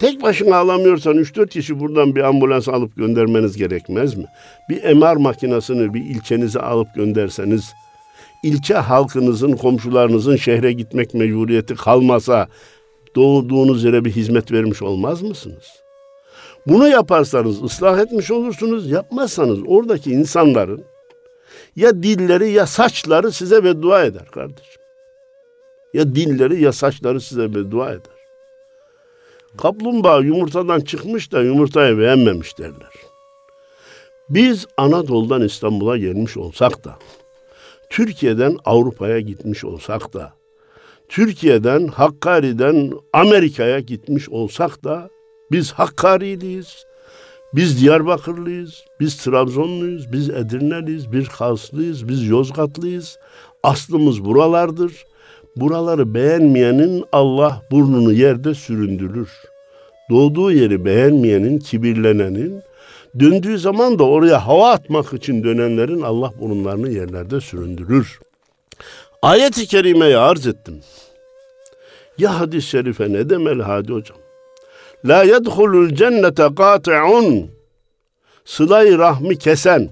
tek 0.00 0.22
başına 0.22 0.56
alamıyorsan 0.56 1.16
üç 1.16 1.36
dört 1.36 1.50
kişi 1.50 1.80
buradan 1.80 2.16
bir 2.16 2.20
ambulans 2.20 2.68
alıp 2.68 2.96
göndermeniz 2.96 3.56
gerekmez 3.56 4.14
mi? 4.14 4.24
Bir 4.70 4.94
MR 4.94 5.16
makinesini 5.16 5.94
bir 5.94 6.00
ilçenize 6.00 6.60
alıp 6.60 6.94
gönderseniz 6.94 7.72
ilçe 8.42 8.74
halkınızın, 8.74 9.52
komşularınızın 9.52 10.36
şehre 10.36 10.72
gitmek 10.72 11.14
mecburiyeti 11.14 11.74
kalmasa 11.74 12.48
doğduğunuz 13.16 13.84
yere 13.84 14.04
bir 14.04 14.10
hizmet 14.10 14.52
vermiş 14.52 14.82
olmaz 14.82 15.22
mısınız? 15.22 15.87
Bunu 16.66 16.88
yaparsanız 16.88 17.62
ıslah 17.62 17.98
etmiş 17.98 18.30
olursunuz. 18.30 18.90
Yapmazsanız 18.90 19.58
oradaki 19.66 20.10
insanların 20.10 20.84
ya 21.76 22.02
dilleri 22.02 22.50
ya 22.50 22.66
saçları 22.66 23.32
size 23.32 23.64
beddua 23.64 24.04
eder 24.04 24.26
kardeşim. 24.26 24.82
Ya 25.94 26.14
dilleri 26.14 26.62
ya 26.62 26.72
saçları 26.72 27.20
size 27.20 27.54
beddua 27.54 27.90
eder. 27.90 28.18
Kaplumbağa 29.56 30.20
yumurtadan 30.20 30.80
çıkmış 30.80 31.32
da 31.32 31.42
yumurtayı 31.42 31.98
beğenmemiş 31.98 32.58
derler. 32.58 32.92
Biz 34.28 34.66
Anadolu'dan 34.76 35.42
İstanbul'a 35.42 35.98
gelmiş 35.98 36.36
olsak 36.36 36.84
da, 36.84 36.98
Türkiye'den 37.90 38.56
Avrupa'ya 38.64 39.20
gitmiş 39.20 39.64
olsak 39.64 40.14
da, 40.14 40.32
Türkiye'den 41.08 41.86
Hakkari'den 41.86 42.92
Amerika'ya 43.12 43.80
gitmiş 43.80 44.28
olsak 44.28 44.84
da 44.84 45.10
biz 45.52 45.72
Hakkari'liyiz, 45.72 46.84
biz 47.54 47.80
Diyarbakırlıyız, 47.80 48.84
biz 49.00 49.16
Trabzonluyuz, 49.16 50.12
biz 50.12 50.30
Edirneliyiz, 50.30 51.12
biz 51.12 51.28
Kaslıyız, 51.28 52.08
biz 52.08 52.28
Yozgatlıyız. 52.28 53.18
Aslımız 53.62 54.24
buralardır. 54.24 54.92
Buraları 55.56 56.14
beğenmeyenin 56.14 57.04
Allah 57.12 57.62
burnunu 57.70 58.12
yerde 58.12 58.54
süründürür. 58.54 59.30
Doğduğu 60.10 60.52
yeri 60.52 60.84
beğenmeyenin, 60.84 61.58
kibirlenenin, 61.58 62.62
döndüğü 63.20 63.58
zaman 63.58 63.98
da 63.98 64.04
oraya 64.04 64.46
hava 64.46 64.70
atmak 64.70 65.12
için 65.12 65.44
dönenlerin 65.44 66.02
Allah 66.02 66.32
burunlarını 66.40 66.90
yerlerde 66.90 67.40
süründürür. 67.40 68.20
Ayet-i 69.22 69.66
kerimeyi 69.66 70.16
arz 70.16 70.46
ettim. 70.46 70.80
Ya 72.18 72.40
hadis-i 72.40 72.68
şerife 72.68 73.12
ne 73.12 73.30
demeli 73.30 73.62
Hadi 73.62 73.92
hocam? 73.92 74.16
La 75.04 75.22
yedhulul 75.22 75.94
cennete 75.94 76.48
kati'un 76.56 77.50
Sıla-i 78.44 78.98
rahmi 78.98 79.38
kesen, 79.38 79.88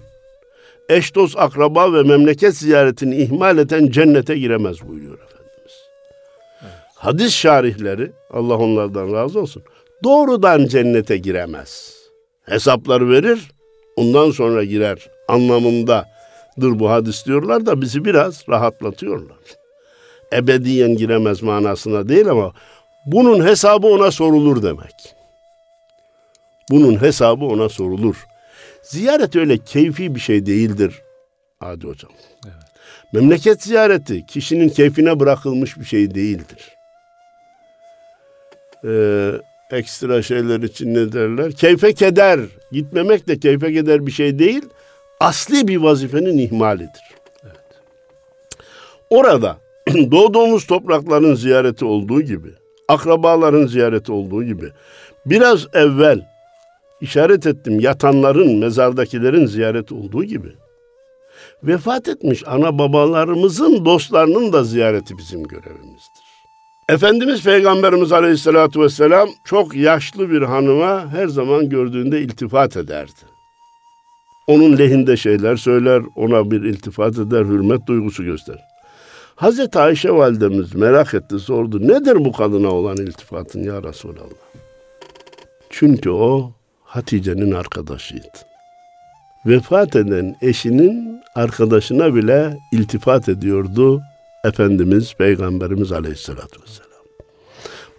eş 0.88 1.14
dost 1.14 1.38
akraba 1.38 1.92
ve 1.92 2.02
memleket 2.02 2.56
ziyaretini 2.56 3.16
ihmal 3.16 3.58
eden 3.58 3.90
cennete 3.90 4.38
giremez 4.38 4.88
buyuruyor 4.88 5.14
Efendimiz. 5.14 5.74
Evet. 6.62 6.72
Hadis 6.94 7.34
şarihleri, 7.34 8.12
Allah 8.30 8.56
onlardan 8.56 9.12
razı 9.12 9.40
olsun, 9.40 9.62
doğrudan 10.04 10.66
cennete 10.66 11.16
giremez. 11.16 11.96
Hesapları 12.42 13.10
verir, 13.10 13.50
ondan 13.96 14.30
sonra 14.30 14.64
girer 14.64 15.08
anlamındadır 15.28 16.06
bu 16.58 16.90
hadis 16.90 17.26
diyorlar 17.26 17.66
da 17.66 17.80
bizi 17.80 18.04
biraz 18.04 18.48
rahatlatıyorlar. 18.48 19.36
Ebediyen 20.32 20.96
giremez 20.96 21.42
manasına 21.42 22.08
değil 22.08 22.28
ama 22.28 22.52
bunun 23.06 23.46
hesabı 23.46 23.86
ona 23.86 24.10
sorulur 24.10 24.62
demek. 24.62 25.14
Bunun 26.70 27.02
hesabı 27.02 27.44
ona 27.44 27.68
sorulur. 27.68 28.26
Ziyaret 28.82 29.36
öyle 29.36 29.58
keyfi 29.58 30.14
bir 30.14 30.20
şey 30.20 30.46
değildir 30.46 31.02
Adi 31.60 31.86
Hocam. 31.86 32.12
Evet. 32.44 32.54
Memleket 33.12 33.62
ziyareti 33.62 34.26
kişinin 34.26 34.68
keyfine 34.68 35.20
bırakılmış 35.20 35.78
bir 35.78 35.84
şey 35.84 36.14
değildir. 36.14 36.76
Ee, 38.84 39.30
ekstra 39.70 40.22
şeyler 40.22 40.60
için 40.60 40.94
ne 40.94 41.12
derler? 41.12 41.52
Keyfe 41.52 41.94
keder. 41.94 42.40
Gitmemek 42.72 43.28
de 43.28 43.38
keyfe 43.38 43.72
keder 43.72 44.06
bir 44.06 44.12
şey 44.12 44.38
değil. 44.38 44.62
Asli 45.20 45.68
bir 45.68 45.76
vazifenin 45.76 46.38
ihmalidir. 46.38 47.02
Evet. 47.44 47.80
Orada 49.10 49.56
doğduğumuz 49.88 50.66
toprakların 50.66 51.34
ziyareti 51.34 51.84
olduğu 51.84 52.22
gibi 52.22 52.48
akrabaların 52.88 53.66
ziyareti 53.66 54.12
olduğu 54.12 54.44
gibi 54.44 54.70
biraz 55.27 55.66
evvel 55.72 56.27
işaret 57.01 57.46
ettim 57.46 57.81
yatanların, 57.81 58.59
mezardakilerin 58.59 59.46
ziyareti 59.46 59.94
olduğu 59.94 60.25
gibi 60.25 60.49
vefat 61.62 62.09
etmiş 62.09 62.42
ana 62.46 62.79
babalarımızın 62.79 63.85
dostlarının 63.85 64.53
da 64.53 64.64
ziyareti 64.64 65.18
bizim 65.18 65.42
görevimizdir. 65.42 66.27
Efendimiz 66.88 67.44
Peygamberimiz 67.44 68.12
Aleyhisselatü 68.12 68.81
Vesselam 68.81 69.29
çok 69.44 69.77
yaşlı 69.77 70.31
bir 70.31 70.42
hanıma 70.42 71.12
her 71.12 71.27
zaman 71.27 71.68
gördüğünde 71.68 72.20
iltifat 72.20 72.77
ederdi. 72.77 73.20
Onun 74.46 74.79
lehinde 74.79 75.16
şeyler 75.16 75.57
söyler, 75.57 76.03
ona 76.16 76.51
bir 76.51 76.62
iltifat 76.62 77.18
eder, 77.18 77.44
hürmet 77.44 77.87
duygusu 77.87 78.25
gösterir. 78.25 78.61
Hazreti 79.37 79.79
Ayşe 79.79 80.11
validemiz 80.11 80.75
merak 80.75 81.14
etti 81.14 81.38
sordu. 81.38 81.88
Nedir 81.88 82.25
bu 82.25 82.33
kadına 82.33 82.68
olan 82.68 82.96
iltifatın 82.96 83.62
ya 83.62 83.83
Resulallah? 83.83 84.46
Çünkü 85.70 86.11
o 86.11 86.53
Hatice'nin 86.85 87.53
arkadaşıydı. 87.53 88.38
Vefat 89.46 89.96
eden 89.96 90.37
eşinin 90.42 91.20
arkadaşına 91.35 92.14
bile 92.14 92.59
iltifat 92.72 93.29
ediyordu 93.29 94.03
Efendimiz 94.44 95.14
Peygamberimiz 95.14 95.92
Aleyhisselatü 95.92 96.62
Vesselam. 96.62 96.90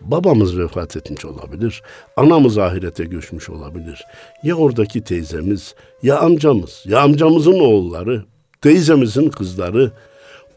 Babamız 0.02 0.58
vefat 0.58 0.98
etmiş 0.98 1.26
olabilir, 1.26 1.84
anamız 2.16 2.58
ahirete 2.58 3.06
göçmüş 3.06 3.50
olabilir. 3.50 4.06
Ya 4.44 4.56
oradaki 4.56 5.04
teyzemiz, 5.04 5.76
ya 6.04 6.20
amcamız, 6.20 6.84
ya 6.86 7.00
amcamızın 7.00 7.60
oğulları, 7.60 8.26
teyzemizin 8.62 9.30
kızları, 9.30 9.92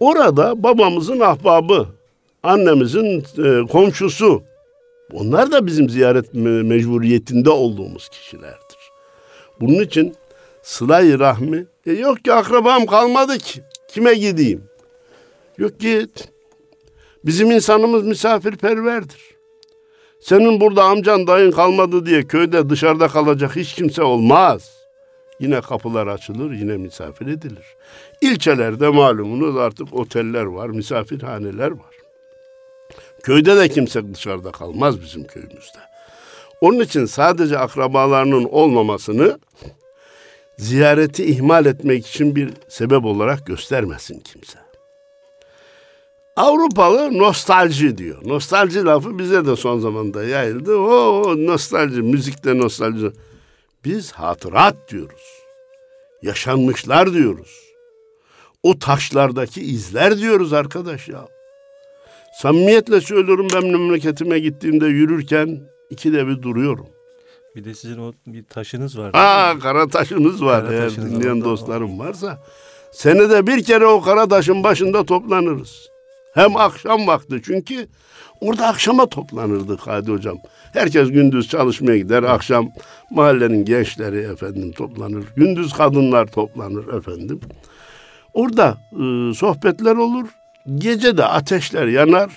Orada 0.01 0.63
babamızın 0.63 1.21
ahbabı, 1.21 1.87
annemizin 2.43 3.25
e, 3.45 3.67
komşusu. 3.67 4.43
Onlar 5.13 5.53
da 5.53 5.67
bizim 5.67 5.91
ziyaret 5.91 6.35
mecburiyetinde 6.35 7.51
olduğumuz 7.51 8.09
kişilerdir. 8.09 8.79
Bunun 9.61 9.83
için 9.83 10.15
Sıla-i 10.63 11.19
rahmi. 11.19 11.67
E 11.87 11.93
yok 11.93 12.25
ki 12.25 12.33
akrabam 12.33 12.87
kalmadı 12.87 13.39
ki. 13.39 13.61
Kime 13.89 14.15
gideyim? 14.15 14.65
Yok 15.59 15.81
git. 15.81 16.29
Bizim 17.25 17.51
insanımız 17.51 18.07
misafirperverdir. 18.07 19.21
Senin 20.21 20.61
burada 20.61 20.85
amcan 20.85 21.27
dayın 21.27 21.51
kalmadı 21.51 22.07
diye 22.07 22.27
köyde 22.27 22.71
dışarıda 22.71 23.09
kalacak 23.09 23.57
hiç 23.57 23.75
kimse 23.75 24.03
olmaz. 24.03 24.80
Yine 25.41 25.61
kapılar 25.61 26.07
açılır, 26.07 26.53
yine 26.53 26.77
misafir 26.77 27.27
edilir. 27.27 27.77
İlçelerde 28.21 28.89
malumunuz 28.89 29.57
artık 29.57 29.95
oteller 29.95 30.45
var, 30.45 30.69
misafirhaneler 30.69 31.71
var. 31.71 31.95
Köyde 33.23 33.57
de 33.57 33.69
kimse 33.69 34.15
dışarıda 34.15 34.51
kalmaz 34.51 35.01
bizim 35.01 35.25
köyümüzde. 35.25 35.79
Onun 36.61 36.81
için 36.81 37.07
sadece 37.07 37.59
akrabalarının 37.59 38.45
olmamasını 38.45 39.39
ziyareti 40.59 41.25
ihmal 41.25 41.67
etmek 41.67 42.07
için 42.07 42.37
bir 42.37 42.51
sebep 42.69 43.05
olarak 43.05 43.47
göstermesin 43.47 44.21
kimse. 44.21 44.59
Avrupalı 46.37 47.19
nostalji 47.19 47.99
diyor. 47.99 48.19
Nostalji 48.25 48.85
lafı 48.85 49.19
bize 49.19 49.47
de 49.47 49.57
son 49.57 49.81
zamanda 49.81 50.25
yayıldı. 50.25 50.77
O 50.77 51.35
nostalji, 51.47 52.03
müzikte 52.03 52.59
nostalji. 52.59 53.11
Biz 53.85 54.13
hatırat 54.13 54.77
diyoruz. 54.91 55.43
Yaşanmışlar 56.23 57.13
diyoruz. 57.13 57.61
O 58.63 58.79
taşlardaki 58.79 59.61
izler 59.61 60.19
diyoruz 60.19 60.53
arkadaş 60.53 61.09
ya. 61.09 61.29
Samimiyetle 62.43 63.01
söylüyorum 63.01 63.49
ben 63.55 63.67
memleketime 63.67 64.39
gittiğimde 64.39 64.87
yürürken 64.87 65.61
ikide 65.91 66.27
bir 66.27 66.43
duruyorum. 66.43 66.87
Bir 67.57 67.65
de 67.65 67.75
sizin 67.75 67.99
o 67.99 68.13
bir 68.27 68.45
taşınız 68.45 68.99
var. 68.99 69.11
Aa 69.15 69.59
kara 69.59 69.89
taşınız 69.89 70.45
var. 70.45 70.65
Kara 70.65 70.75
Eğer 70.75 70.97
dinleyen 70.97 71.45
dostlarım 71.45 71.99
varsa. 71.99 72.45
Senede 72.93 73.47
bir 73.47 73.65
kere 73.65 73.87
o 73.87 74.01
kara 74.01 74.29
taşın 74.29 74.65
başında 74.65 75.05
toplanırız. 75.05 75.89
Hem 76.35 76.57
akşam 76.57 77.07
vakti 77.07 77.41
çünkü 77.45 77.89
orada 78.41 78.67
akşama 78.67 79.07
toplanırdık 79.07 79.81
Hadi 79.87 80.13
Hocam. 80.13 80.39
Herkes 80.73 81.11
gündüz 81.11 81.49
çalışmaya 81.49 81.99
gider, 81.99 82.23
akşam 82.23 82.73
mahallenin 83.11 83.65
gençleri 83.65 84.19
efendim 84.19 84.73
toplanır. 84.73 85.25
Gündüz 85.37 85.73
kadınlar 85.73 86.27
toplanır 86.27 86.95
efendim. 86.95 87.41
Orada 88.35 88.79
e, 88.93 89.35
sohbetler 89.35 89.97
olur. 89.97 90.29
Gece 90.75 91.17
de 91.17 91.25
ateşler 91.25 91.87
yanar. 91.87 92.31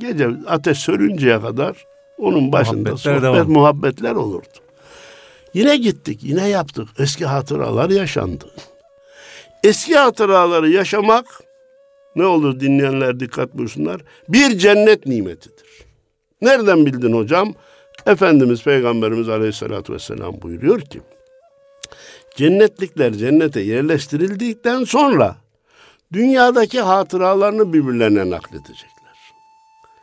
Gece 0.00 0.30
ateş 0.46 0.78
sörünceye 0.78 1.40
kadar 1.40 1.84
onun 2.18 2.52
başında 2.52 2.76
muhabbetler 2.76 3.14
sohbet 3.14 3.22
devam. 3.22 3.50
muhabbetler 3.50 4.14
olurdu. 4.14 4.58
Yine 5.54 5.76
gittik, 5.76 6.20
yine 6.22 6.48
yaptık. 6.48 6.88
Eski 6.98 7.26
hatıralar 7.26 7.90
yaşandı. 7.90 8.44
Eski 9.64 9.96
hatıraları 9.96 10.70
yaşamak 10.70 11.26
ne 12.16 12.26
olur 12.26 12.60
dinleyenler 12.60 13.20
dikkat 13.20 13.54
buyursunlar. 13.54 14.00
Bir 14.28 14.58
cennet 14.58 15.06
nimetidir. 15.06 15.68
Nereden 16.42 16.86
bildin 16.86 17.12
hocam? 17.12 17.54
Efendimiz 18.06 18.64
Peygamberimiz 18.64 19.28
Aleyhisselatü 19.28 19.92
Vesselam 19.92 20.42
buyuruyor 20.42 20.80
ki 20.80 21.00
cennetlikler 22.36 23.12
cennete 23.12 23.60
yerleştirildikten 23.60 24.84
sonra 24.84 25.36
dünyadaki 26.12 26.80
hatıralarını 26.80 27.72
birbirlerine 27.72 28.30
nakledecekler. 28.30 28.98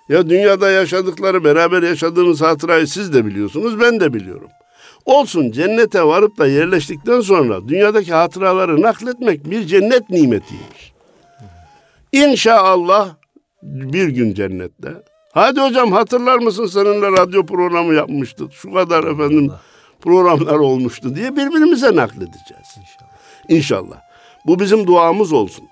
Ya 0.10 0.30
dünyada 0.30 0.70
yaşadıkları, 0.72 1.44
beraber 1.44 1.84
yaşadığımız 1.84 2.42
hatırayı 2.42 2.88
siz 2.88 3.14
de 3.14 3.26
biliyorsunuz, 3.26 3.80
ben 3.80 4.00
de 4.00 4.14
biliyorum. 4.14 4.50
Olsun 5.06 5.52
cennete 5.52 6.04
varıp 6.04 6.38
da 6.38 6.48
yerleştikten 6.48 7.22
sonra 7.22 7.68
dünyadaki 7.68 8.14
hatıraları 8.14 8.82
nakletmek 8.82 9.50
bir 9.50 9.68
cennet 9.68 10.10
nimetiymiş. 10.10 10.95
İnşallah 12.16 13.16
bir 13.64 14.08
gün 14.08 14.34
cennette. 14.34 14.90
Hadi 15.34 15.62
hocam 15.62 15.92
hatırlar 15.92 16.40
mısın 16.40 16.66
seninle 16.66 17.12
radyo 17.12 17.46
programı 17.46 17.94
yapmıştık. 17.94 18.54
Şu 18.54 18.74
kadar 18.74 19.04
efendim 19.04 19.52
programlar 20.02 20.56
olmuştu 20.56 21.16
diye 21.16 21.32
birbirimize 21.32 21.96
nakledeceğiz. 21.96 22.68
İnşallah. 22.78 23.12
İnşallah. 23.50 24.02
Bu 24.48 24.60
bizim 24.60 24.88
duamız 24.88 25.34
olsun. 25.34 25.66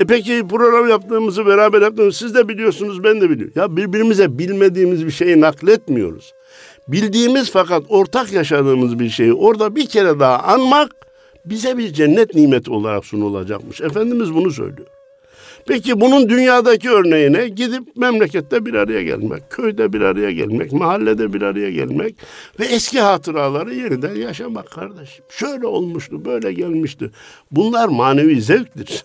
E 0.00 0.04
peki 0.04 0.48
program 0.48 0.88
yaptığımızı 0.88 1.46
beraber 1.46 1.82
yaptığımızı 1.82 2.18
siz 2.18 2.34
de 2.34 2.48
biliyorsunuz 2.48 3.04
ben 3.04 3.20
de 3.20 3.30
biliyorum. 3.30 3.54
Ya 3.56 3.76
birbirimize 3.76 4.38
bilmediğimiz 4.38 5.06
bir 5.06 5.12
şeyi 5.12 5.40
nakletmiyoruz. 5.40 6.32
Bildiğimiz 6.88 7.50
fakat 7.50 7.82
ortak 7.88 8.32
yaşadığımız 8.32 8.98
bir 8.98 9.08
şeyi 9.08 9.32
orada 9.32 9.76
bir 9.76 9.86
kere 9.86 10.20
daha 10.20 10.38
anmak 10.38 10.90
bize 11.44 11.78
bir 11.78 11.92
cennet 11.92 12.34
nimeti 12.34 12.70
olarak 12.70 13.04
sunulacakmış. 13.04 13.80
Efendimiz 13.80 14.34
bunu 14.34 14.50
söylüyor. 14.50 14.88
Peki 15.70 16.00
bunun 16.00 16.28
dünyadaki 16.28 16.90
örneğine 16.90 17.48
gidip 17.48 17.96
memlekette 17.96 18.66
bir 18.66 18.74
araya 18.74 19.02
gelmek, 19.02 19.50
köyde 19.50 19.92
bir 19.92 20.00
araya 20.00 20.30
gelmek, 20.30 20.72
mahallede 20.72 21.32
bir 21.32 21.42
araya 21.42 21.70
gelmek 21.70 22.14
ve 22.60 22.64
eski 22.64 23.00
hatıraları 23.00 23.74
yeniden 23.74 24.14
yaşamak 24.14 24.70
kardeşim. 24.70 25.24
Şöyle 25.28 25.66
olmuştu, 25.66 26.24
böyle 26.24 26.52
gelmişti. 26.52 27.10
Bunlar 27.50 27.88
manevi 27.88 28.42
zevktir. 28.42 29.04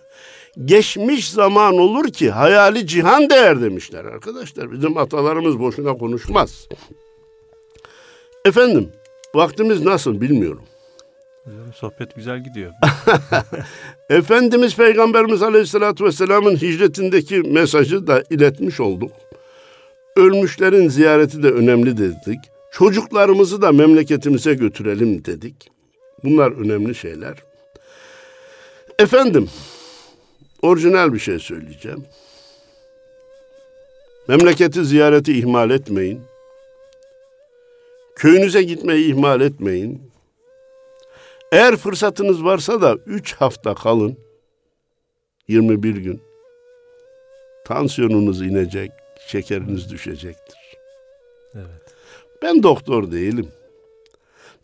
Geçmiş 0.66 1.30
zaman 1.30 1.78
olur 1.78 2.08
ki 2.08 2.32
hayali 2.32 2.88
cihan 2.88 3.30
değer 3.30 3.62
demişler 3.62 4.06
arkadaşlar. 4.06 4.72
Bizim 4.72 4.98
atalarımız 4.98 5.60
boşuna 5.60 5.94
konuşmaz. 5.94 6.68
Efendim, 8.46 8.90
vaktimiz 9.36 9.82
nasıl 9.82 10.22
bilmiyorum. 10.22 10.64
Sohbet 11.76 12.16
güzel 12.16 12.44
gidiyor. 12.44 12.74
Efendimiz 14.10 14.76
Peygamberimiz 14.76 15.42
Aleyhisselatü 15.42 16.06
Vesselam'ın 16.06 16.56
hicretindeki 16.56 17.36
mesajı 17.42 18.08
da 18.08 18.24
iletmiş 18.30 18.80
olduk. 18.80 19.12
Ölmüşlerin 20.16 20.90
ziyareti 20.90 21.44
de 21.44 21.52
önemli 21.52 21.98
dedik. 21.98 22.40
Çocuklarımızı 22.72 23.62
da 23.62 23.72
memleketimize 23.72 24.54
götürelim 24.54 25.26
dedik. 25.26 25.72
Bunlar 26.24 26.52
önemli 26.52 26.96
şeyler. 26.96 27.36
Efendim, 29.00 29.50
orijinal 30.62 31.14
bir 31.14 31.20
şey 31.20 31.40
söyleyeceğim. 31.40 32.06
Memleketi 34.28 34.86
ziyareti 34.86 35.40
ihmal 35.40 35.70
etmeyin. 35.70 36.22
Köyünüze 38.16 38.64
gitmeyi 38.64 39.08
ihmal 39.08 39.42
etmeyin. 39.42 40.15
Eğer 41.56 41.76
fırsatınız 41.76 42.44
varsa 42.44 42.82
da 42.82 42.96
üç 43.06 43.34
hafta 43.34 43.76
kalın. 43.76 44.18
21 45.48 45.96
gün. 45.96 46.22
Tansiyonunuz 47.66 48.42
inecek, 48.42 48.92
şekeriniz 49.28 49.92
düşecektir. 49.92 50.58
Evet. 51.56 51.96
Ben 52.42 52.64
doktor 52.64 53.12
değilim. 53.12 53.48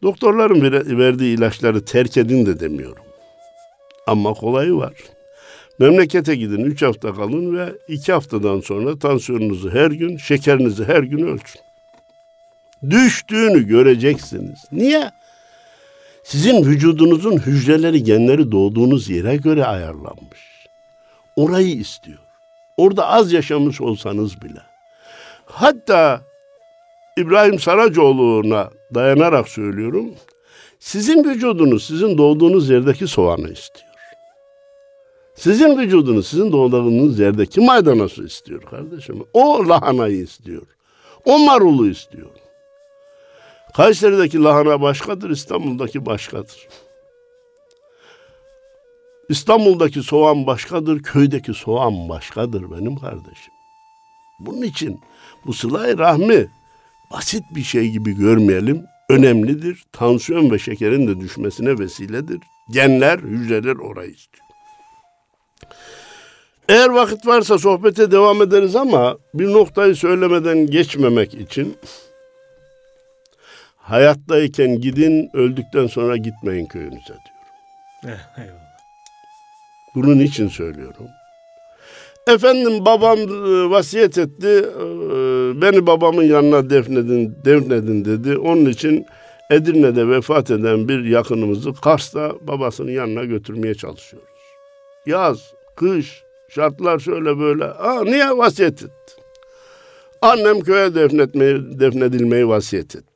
Doktorların 0.04 0.62
verdiği 1.00 1.38
ilaçları 1.38 1.86
terk 1.86 2.18
edin 2.18 2.46
de 2.46 2.60
demiyorum. 2.60 3.04
Ama 4.08 4.34
kolayı 4.34 4.76
var. 4.76 4.94
Memlekete 5.80 6.36
gidin, 6.36 6.64
üç 6.64 6.82
hafta 6.82 7.14
kalın 7.14 7.58
ve 7.58 7.74
iki 7.88 8.14
haftadan 8.14 8.60
sonra 8.60 9.00
tansiyonunuzu 9.00 9.70
her 9.70 9.92
gün, 9.92 10.18
şekerinizi 10.18 10.84
her 10.84 11.04
gün 11.04 11.28
ölçün. 11.28 11.62
Düştüğünü 12.90 13.68
göreceksiniz. 13.68 14.60
Niye? 14.72 15.12
Sizin 16.24 16.66
vücudunuzun 16.66 17.38
hücreleri, 17.38 18.04
genleri 18.04 18.52
doğduğunuz 18.52 19.10
yere 19.10 19.36
göre 19.36 19.66
ayarlanmış. 19.66 20.40
Orayı 21.36 21.76
istiyor. 21.76 22.20
Orada 22.78 23.08
az 23.08 23.34
yaşamış 23.34 23.82
olsanız 23.82 24.42
bile. 24.42 24.62
Hatta 25.46 26.22
İbrahim 27.18 27.60
Saracoğlu'na 27.60 28.70
dayanarak 28.96 29.50
söylüyorum. 29.50 30.14
Sizin 30.80 31.24
vücudunuz 31.24 31.88
sizin 31.88 32.18
doğduğunuz 32.18 32.70
yerdeki 32.70 33.08
soğanı 33.08 33.52
istiyor. 33.52 33.92
Sizin 35.36 35.78
vücudunuz 35.78 36.28
sizin 36.28 36.52
doğduğunuz 36.52 37.20
yerdeki 37.20 37.62
maydanozu 37.62 38.26
istiyor 38.26 38.62
kardeşim. 38.62 39.24
O 39.34 39.70
lahanayı 39.70 40.22
istiyor. 40.22 40.62
O 41.26 41.40
marulu 41.40 41.88
istiyor. 41.88 42.30
Kayseri'deki 43.76 44.44
lahana 44.44 44.82
başkadır, 44.82 45.30
İstanbul'daki 45.30 46.06
başkadır. 46.06 46.68
İstanbul'daki 49.30 50.04
soğan 50.04 50.48
başkadır, 50.48 51.04
köydeki 51.04 51.54
soğan 51.54 52.10
başkadır 52.10 52.72
benim 52.72 52.96
kardeşim. 52.96 53.54
Bunun 54.40 54.62
için 54.62 55.00
bu 55.46 55.54
sıla 55.54 55.98
rahmi 55.98 56.48
basit 57.12 57.44
bir 57.56 57.64
şey 57.64 57.90
gibi 57.90 58.16
görmeyelim. 58.16 58.86
Önemlidir. 59.10 59.84
Tansiyon 59.92 60.52
ve 60.52 60.60
şekerin 60.60 61.08
de 61.08 61.20
düşmesine 61.20 61.80
vesiledir. 61.80 62.40
Genler, 62.70 63.20
hücreler 63.20 63.76
orayı 63.76 64.12
istiyor. 64.12 64.46
Eğer 66.70 66.90
vakit 66.90 67.28
varsa 67.28 67.58
sohbete 67.58 68.12
devam 68.12 68.42
ederiz 68.42 68.76
ama 68.76 69.18
bir 69.34 69.54
noktayı 69.54 69.96
söylemeden 69.96 70.68
geçmemek 70.68 71.34
için 71.34 71.78
Hayattayken 73.82 74.82
gidin, 74.82 75.30
öldükten 75.34 75.88
sonra 75.88 76.18
gitmeyin 76.18 76.66
köyünüze 76.66 77.06
diyor. 77.08 78.18
Eyvallah. 78.38 78.62
Bunun 79.96 80.20
için 80.20 80.48
söylüyorum. 80.48 81.08
Efendim 82.28 82.86
babam 82.86 83.20
e, 83.20 83.70
vasiyet 83.70 84.18
etti. 84.18 84.48
e, 84.48 84.82
Beni 85.62 85.88
babamın 85.88 86.24
yanına 86.24 86.70
defnedin, 86.70 87.36
defnedin 87.46 88.06
dedi. 88.06 88.38
Onun 88.38 88.66
için 88.66 89.06
Edirne'de 89.50 90.08
vefat 90.08 90.52
eden 90.52 90.88
bir 90.88 91.04
yakınımızı 91.06 91.74
Kars'ta 91.74 92.32
babasının 92.42 92.92
yanına 92.92 93.24
götürmeye 93.24 93.76
çalışıyoruz. 93.76 94.30
Yaz, 95.06 95.54
kış, 95.76 96.24
şartlar 96.50 97.00
şöyle 97.00 97.40
böyle. 97.40 97.66
Aa, 97.66 98.04
niye 98.04 98.38
vasiyet 98.38 98.74
etti? 98.84 99.14
Annem 100.22 100.60
köye 100.60 100.96
defnetmeyi, 100.96 101.80
defnedilmeyi 101.80 102.48
vasiyet 102.48 102.96
etti. 102.96 103.11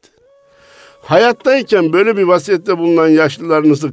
Hayattayken 1.06 1.94
böyle 1.94 2.18
bir 2.18 2.24
vasiyette 2.24 2.78
bulunan 2.78 3.08
yaşlılarınızı 3.08 3.92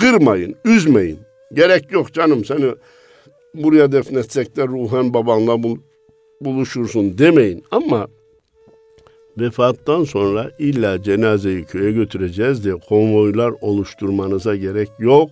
kırmayın, 0.00 0.54
üzmeyin. 0.64 1.18
Gerek 1.54 1.92
yok 1.92 2.12
canım 2.12 2.44
seni 2.44 2.66
buraya 3.54 3.92
defnetsek 3.92 4.56
de 4.56 4.66
ruhen 4.66 5.14
babanla 5.14 5.62
bul- 5.62 5.78
buluşursun 6.40 7.18
demeyin. 7.18 7.64
Ama 7.70 8.06
vefattan 9.38 10.04
sonra 10.04 10.50
illa 10.58 11.02
cenazeyi 11.02 11.64
köye 11.64 11.92
götüreceğiz 11.92 12.64
diye 12.64 12.74
konvoylar 12.88 13.52
oluşturmanıza 13.60 14.56
gerek 14.56 14.88
yok. 14.98 15.30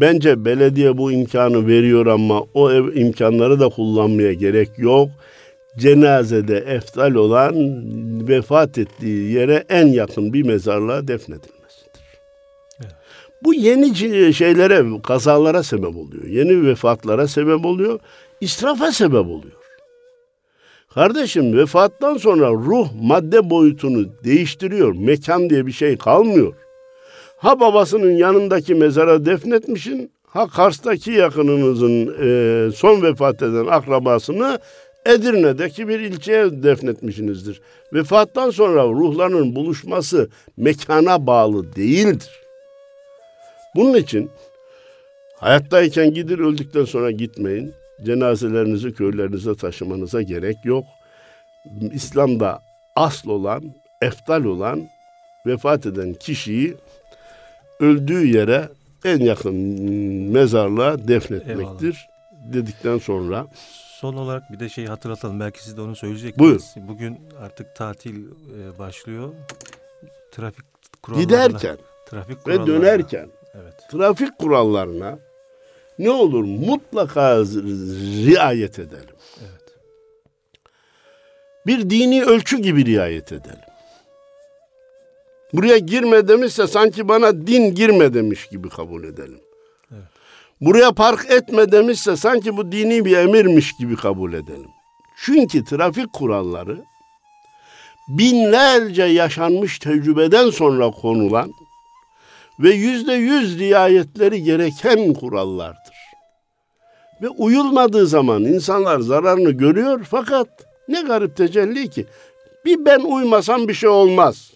Bence 0.00 0.44
belediye 0.44 0.98
bu 0.98 1.12
imkanı 1.12 1.66
veriyor 1.66 2.06
ama 2.06 2.42
o 2.54 2.70
ev 2.70 2.96
imkanları 2.96 3.60
da 3.60 3.68
kullanmaya 3.68 4.32
gerek 4.32 4.68
yok. 4.78 5.08
Cenazede 5.78 6.56
eftal 6.56 7.14
olan 7.14 7.54
vefat 8.28 8.78
ettiği 8.78 9.32
yere 9.32 9.64
en 9.68 9.86
yakın 9.86 10.32
bir 10.32 10.42
mezarlığa 10.42 11.08
defnedilmesidir. 11.08 12.02
Bu 13.44 13.54
yeni 13.54 13.94
şeylere, 14.34 14.84
kazalara 15.02 15.62
sebep 15.62 15.96
oluyor. 15.96 16.24
Yeni 16.24 16.66
vefatlara 16.66 17.28
sebep 17.28 17.66
oluyor. 17.66 18.00
israfa 18.40 18.92
sebep 18.92 19.26
oluyor. 19.26 19.58
Kardeşim 20.94 21.56
vefattan 21.56 22.16
sonra 22.16 22.50
ruh 22.50 22.88
madde 23.02 23.50
boyutunu 23.50 24.06
değiştiriyor. 24.24 24.94
Mekan 24.94 25.50
diye 25.50 25.66
bir 25.66 25.72
şey 25.72 25.96
kalmıyor. 25.96 26.52
Ha 27.36 27.60
babasının 27.60 28.10
yanındaki 28.10 28.74
mezara 28.74 29.24
defnetmişin, 29.26 30.10
ha 30.26 30.46
Kars'taki 30.48 31.10
yakınınızın 31.10 32.14
e, 32.22 32.70
son 32.72 33.02
vefat 33.02 33.42
eden 33.42 33.66
akrabasını 33.66 34.58
Edirne'deki 35.08 35.88
bir 35.88 36.00
ilçeye 36.00 36.62
defnetmişsinizdir. 36.62 37.60
Vefattan 37.92 38.50
sonra 38.50 38.84
ruhların 38.84 39.54
buluşması 39.54 40.28
mekana 40.56 41.26
bağlı 41.26 41.76
değildir. 41.76 42.30
Bunun 43.74 43.94
için 43.94 44.30
hayattayken 45.36 46.14
gidin 46.14 46.38
öldükten 46.38 46.84
sonra 46.84 47.10
gitmeyin. 47.10 47.72
Cenazelerinizi 48.06 48.94
köylerinize 48.94 49.54
taşımanıza 49.54 50.22
gerek 50.22 50.56
yok. 50.64 50.84
İslam'da 51.92 52.62
asıl 52.96 53.30
olan, 53.30 53.62
eftal 54.02 54.44
olan 54.44 54.88
vefat 55.46 55.86
eden 55.86 56.14
kişiyi 56.14 56.74
öldüğü 57.80 58.26
yere 58.26 58.68
en 59.04 59.18
yakın 59.18 59.54
mezarlığa 60.32 61.08
defnetmektir. 61.08 62.08
Dedikten 62.52 62.98
sonra 62.98 63.46
Son 64.00 64.14
olarak 64.14 64.52
bir 64.52 64.60
de 64.60 64.68
şey 64.68 64.86
hatırlatalım. 64.86 65.40
Belki 65.40 65.64
siz 65.64 65.76
de 65.76 65.80
onu 65.80 65.96
söyleyeceksiniz. 65.96 66.38
Buyur. 66.38 66.88
Bugün 66.88 67.20
artık 67.40 67.76
tatil 67.76 68.26
e, 68.26 68.78
başlıyor. 68.78 69.34
Trafik 70.32 70.64
kurallarına. 71.02 71.24
giderken 71.24 71.78
Trafik 72.06 72.38
ve 72.38 72.42
kurallarına. 72.42 72.66
dönerken 72.66 73.30
Evet. 73.54 73.74
trafik 73.90 74.38
kurallarına 74.38 75.18
ne 75.98 76.10
olur 76.10 76.44
mutlaka 76.44 77.38
riayet 78.26 78.78
edelim. 78.78 79.16
Evet. 79.40 79.76
Bir 81.66 81.90
dini 81.90 82.24
ölçü 82.24 82.58
gibi 82.58 82.84
riayet 82.84 83.32
edelim. 83.32 83.58
Buraya 85.52 85.78
girme 85.78 86.28
demişse 86.28 86.66
sanki 86.66 87.08
bana 87.08 87.46
din 87.46 87.74
girme 87.74 88.14
demiş 88.14 88.46
gibi 88.46 88.68
kabul 88.68 89.04
edelim. 89.04 89.40
Buraya 90.60 90.92
park 90.92 91.30
etme 91.30 91.72
demişse 91.72 92.16
sanki 92.16 92.56
bu 92.56 92.72
dini 92.72 93.04
bir 93.04 93.16
emirmiş 93.16 93.72
gibi 93.72 93.96
kabul 93.96 94.32
edelim. 94.32 94.70
Çünkü 95.16 95.64
trafik 95.64 96.12
kuralları 96.12 96.84
binlerce 98.08 99.02
yaşanmış 99.02 99.78
tecrübeden 99.78 100.50
sonra 100.50 100.90
konulan 100.90 101.52
ve 102.60 102.70
yüzde 102.70 103.12
yüz 103.12 103.58
riayetleri 103.58 104.42
gereken 104.42 105.14
kurallardır. 105.14 105.98
Ve 107.22 107.28
uyulmadığı 107.28 108.06
zaman 108.06 108.44
insanlar 108.44 109.00
zararını 109.00 109.50
görüyor 109.50 110.06
fakat 110.10 110.48
ne 110.88 111.02
garip 111.02 111.36
tecelli 111.36 111.90
ki 111.90 112.06
bir 112.64 112.84
ben 112.84 113.00
uymasam 113.00 113.68
bir 113.68 113.74
şey 113.74 113.88
olmaz 113.88 114.52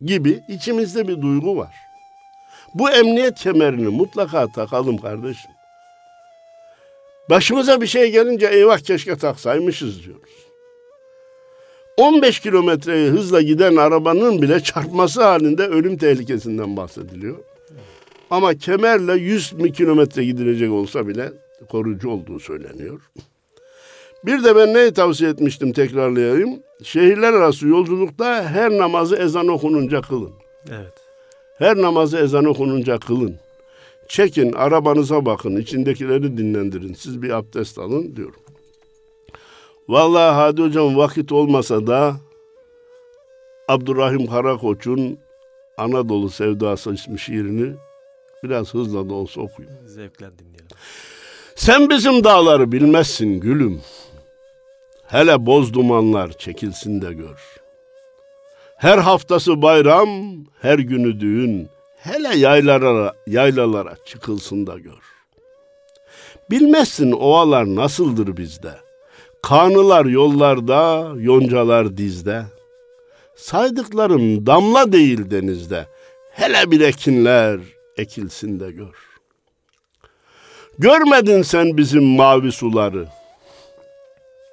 gibi 0.00 0.40
içimizde 0.48 1.08
bir 1.08 1.22
duygu 1.22 1.56
var. 1.56 1.85
Bu 2.74 2.90
emniyet 2.90 3.34
kemerini 3.34 3.88
mutlaka 3.88 4.46
takalım 4.46 4.98
kardeşim. 4.98 5.50
Başımıza 7.30 7.80
bir 7.80 7.86
şey 7.86 8.10
gelince 8.12 8.46
eyvah 8.46 8.78
keşke 8.78 9.16
taksaymışız 9.16 10.04
diyoruz. 10.04 10.46
15 11.96 12.40
kilometre 12.40 13.06
hızla 13.06 13.42
giden 13.42 13.76
arabanın 13.76 14.42
bile 14.42 14.60
çarpması 14.60 15.22
halinde 15.22 15.66
ölüm 15.66 15.96
tehlikesinden 15.96 16.76
bahsediliyor. 16.76 17.36
Ama 18.30 18.54
kemerle 18.54 19.12
100 19.12 19.52
mi 19.52 19.72
kilometre 19.72 20.24
gidilecek 20.24 20.72
olsa 20.72 21.08
bile 21.08 21.32
koruyucu 21.68 22.10
olduğu 22.10 22.40
söyleniyor. 22.40 23.00
Bir 24.24 24.44
de 24.44 24.56
ben 24.56 24.74
neyi 24.74 24.92
tavsiye 24.92 25.30
etmiştim 25.30 25.72
tekrarlayayım. 25.72 26.62
Şehirler 26.82 27.32
arası 27.32 27.68
yolculukta 27.68 28.44
her 28.44 28.70
namazı 28.70 29.16
ezan 29.16 29.48
okununca 29.48 30.00
kılın. 30.00 30.32
Evet. 30.70 31.05
Her 31.58 31.76
namazı 31.76 32.18
ezan 32.18 32.44
okununca 32.44 32.98
kılın. 32.98 33.36
Çekin, 34.08 34.52
arabanıza 34.52 35.26
bakın, 35.26 35.56
içindekileri 35.56 36.38
dinlendirin. 36.38 36.94
Siz 36.94 37.22
bir 37.22 37.30
abdest 37.30 37.78
alın 37.78 38.16
diyorum. 38.16 38.40
Vallahi 39.88 40.34
Hadi 40.34 40.62
Hocam 40.62 40.96
vakit 40.96 41.32
olmasa 41.32 41.86
da 41.86 42.16
Abdurrahim 43.68 44.26
Karakoç'un 44.26 45.18
Anadolu 45.78 46.30
Sevdası 46.30 46.92
ismi 46.92 47.18
şiirini 47.18 47.74
biraz 48.44 48.74
hızla 48.74 49.08
da 49.08 49.14
olsa 49.14 49.40
okuyun. 49.40 49.70
Zevkle 49.86 50.38
dinleyelim. 50.38 50.66
Sen 51.54 51.90
bizim 51.90 52.24
dağları 52.24 52.72
bilmezsin 52.72 53.40
gülüm. 53.40 53.80
Hele 55.06 55.46
boz 55.46 55.74
dumanlar 55.74 56.32
çekilsin 56.32 57.02
de 57.02 57.12
gör. 57.12 57.65
Her 58.76 58.98
haftası 58.98 59.62
bayram, 59.62 60.08
her 60.62 60.78
günü 60.78 61.20
düğün. 61.20 61.68
Hele 61.96 62.36
yaylalara, 62.36 63.14
yaylalara 63.26 63.94
çıkılsın 64.04 64.66
da 64.66 64.78
gör. 64.78 65.02
Bilmezsin 66.50 67.12
ovalar 67.12 67.64
nasıldır 67.64 68.36
bizde. 68.36 68.72
Kanılar 69.42 70.04
yollarda, 70.04 71.12
yoncalar 71.16 71.96
dizde. 71.96 72.42
Saydıklarım 73.36 74.46
damla 74.46 74.92
değil 74.92 75.30
denizde. 75.30 75.86
Hele 76.30 76.70
bir 76.70 76.80
ekinler 76.80 77.60
ekilsin 77.96 78.60
de 78.60 78.70
gör. 78.70 78.94
Görmedin 80.78 81.42
sen 81.42 81.76
bizim 81.76 82.04
mavi 82.04 82.52
suları. 82.52 83.06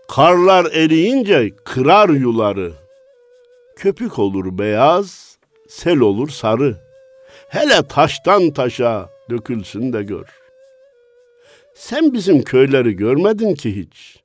Karlar 0.07 0.65
eriyince 0.65 1.51
kırar 1.65 2.09
yuları. 2.09 2.82
Köpük 3.75 4.19
olur 4.19 4.57
beyaz, 4.57 5.37
sel 5.67 5.99
olur 5.99 6.29
sarı. 6.29 6.77
Hele 7.49 7.87
taştan 7.87 8.51
taşa 8.51 9.09
dökülsün 9.29 9.93
de 9.93 10.03
gör. 10.03 10.25
Sen 11.75 12.13
bizim 12.13 12.43
köyleri 12.43 12.95
görmedin 12.95 13.55
ki 13.55 13.75
hiç. 13.75 14.19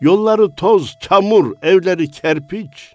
Yolları 0.00 0.54
toz, 0.54 0.96
çamur, 1.00 1.56
evleri 1.62 2.10
kerpiç. 2.10 2.92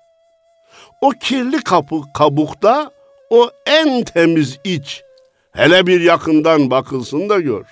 O 1.02 1.10
kirli 1.10 1.64
kapı 1.64 2.02
kabukta 2.14 2.92
o 3.30 3.50
en 3.66 4.04
temiz 4.04 4.60
iç. 4.64 5.04
Hele 5.52 5.88
bir 5.88 6.02
yakından 6.02 6.72
bakılsın 6.72 7.30
da 7.30 7.40
gör. 7.40 7.66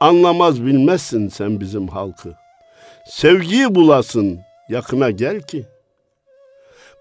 Anlamaz 0.00 0.66
bilmezsin 0.66 1.28
sen 1.28 1.60
bizim 1.60 1.88
halkı. 1.88 2.34
Sevgiyi 3.06 3.74
bulasın, 3.74 4.40
yakına 4.68 5.10
gel 5.10 5.40
ki. 5.40 5.66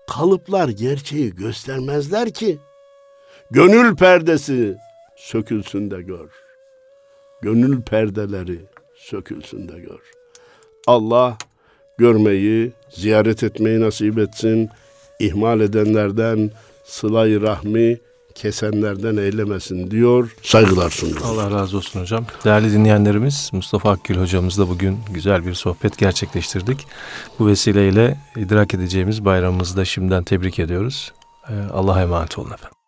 Kalıplar 0.10 0.70
gerçeği 0.70 1.36
göstermezler 1.36 2.30
ki. 2.30 2.60
Gönül 3.51 3.95
perdesi 3.95 4.78
sökülsün 5.16 5.91
de 5.91 6.01
gör. 6.01 6.30
Gönül 7.41 7.82
perdeleri 7.82 8.60
sökülsün 8.95 9.68
de 9.68 9.80
gör. 9.80 9.99
Allah 10.88 11.38
görmeyi, 11.97 12.74
ziyaret 12.89 13.43
etmeyi 13.43 13.82
nasip 13.82 14.20
etsin. 14.20 14.70
İhmal 15.20 15.62
edenlerden 15.62 16.51
sıla-i 16.84 17.41
rahmi 17.41 17.99
kesenlerden 18.42 19.18
eylemesin 19.18 19.92
diyor. 19.92 20.36
Saygılar 20.42 20.90
sunuyorum. 20.90 21.26
Allah 21.26 21.52
razı 21.52 21.78
olsun 21.78 22.02
hocam. 22.02 22.26
Değerli 22.46 22.74
dinleyenlerimiz 22.74 23.50
Mustafa 23.54 23.92
Akgül 23.92 24.18
hocamızla 24.18 24.70
bugün 24.70 24.98
güzel 25.14 25.46
bir 25.46 25.54
sohbet 25.54 25.98
gerçekleştirdik. 25.98 26.88
Bu 27.40 27.48
vesileyle 27.48 28.18
idrak 28.36 28.74
edeceğimiz 28.74 29.26
bayramımızı 29.26 29.78
da 29.78 29.86
şimdiden 29.86 30.24
tebrik 30.24 30.60
ediyoruz. 30.60 31.14
Ee, 31.50 31.54
Allah'a 31.74 32.02
emanet 32.02 32.38
olun 32.40 32.52
efendim. 32.52 32.79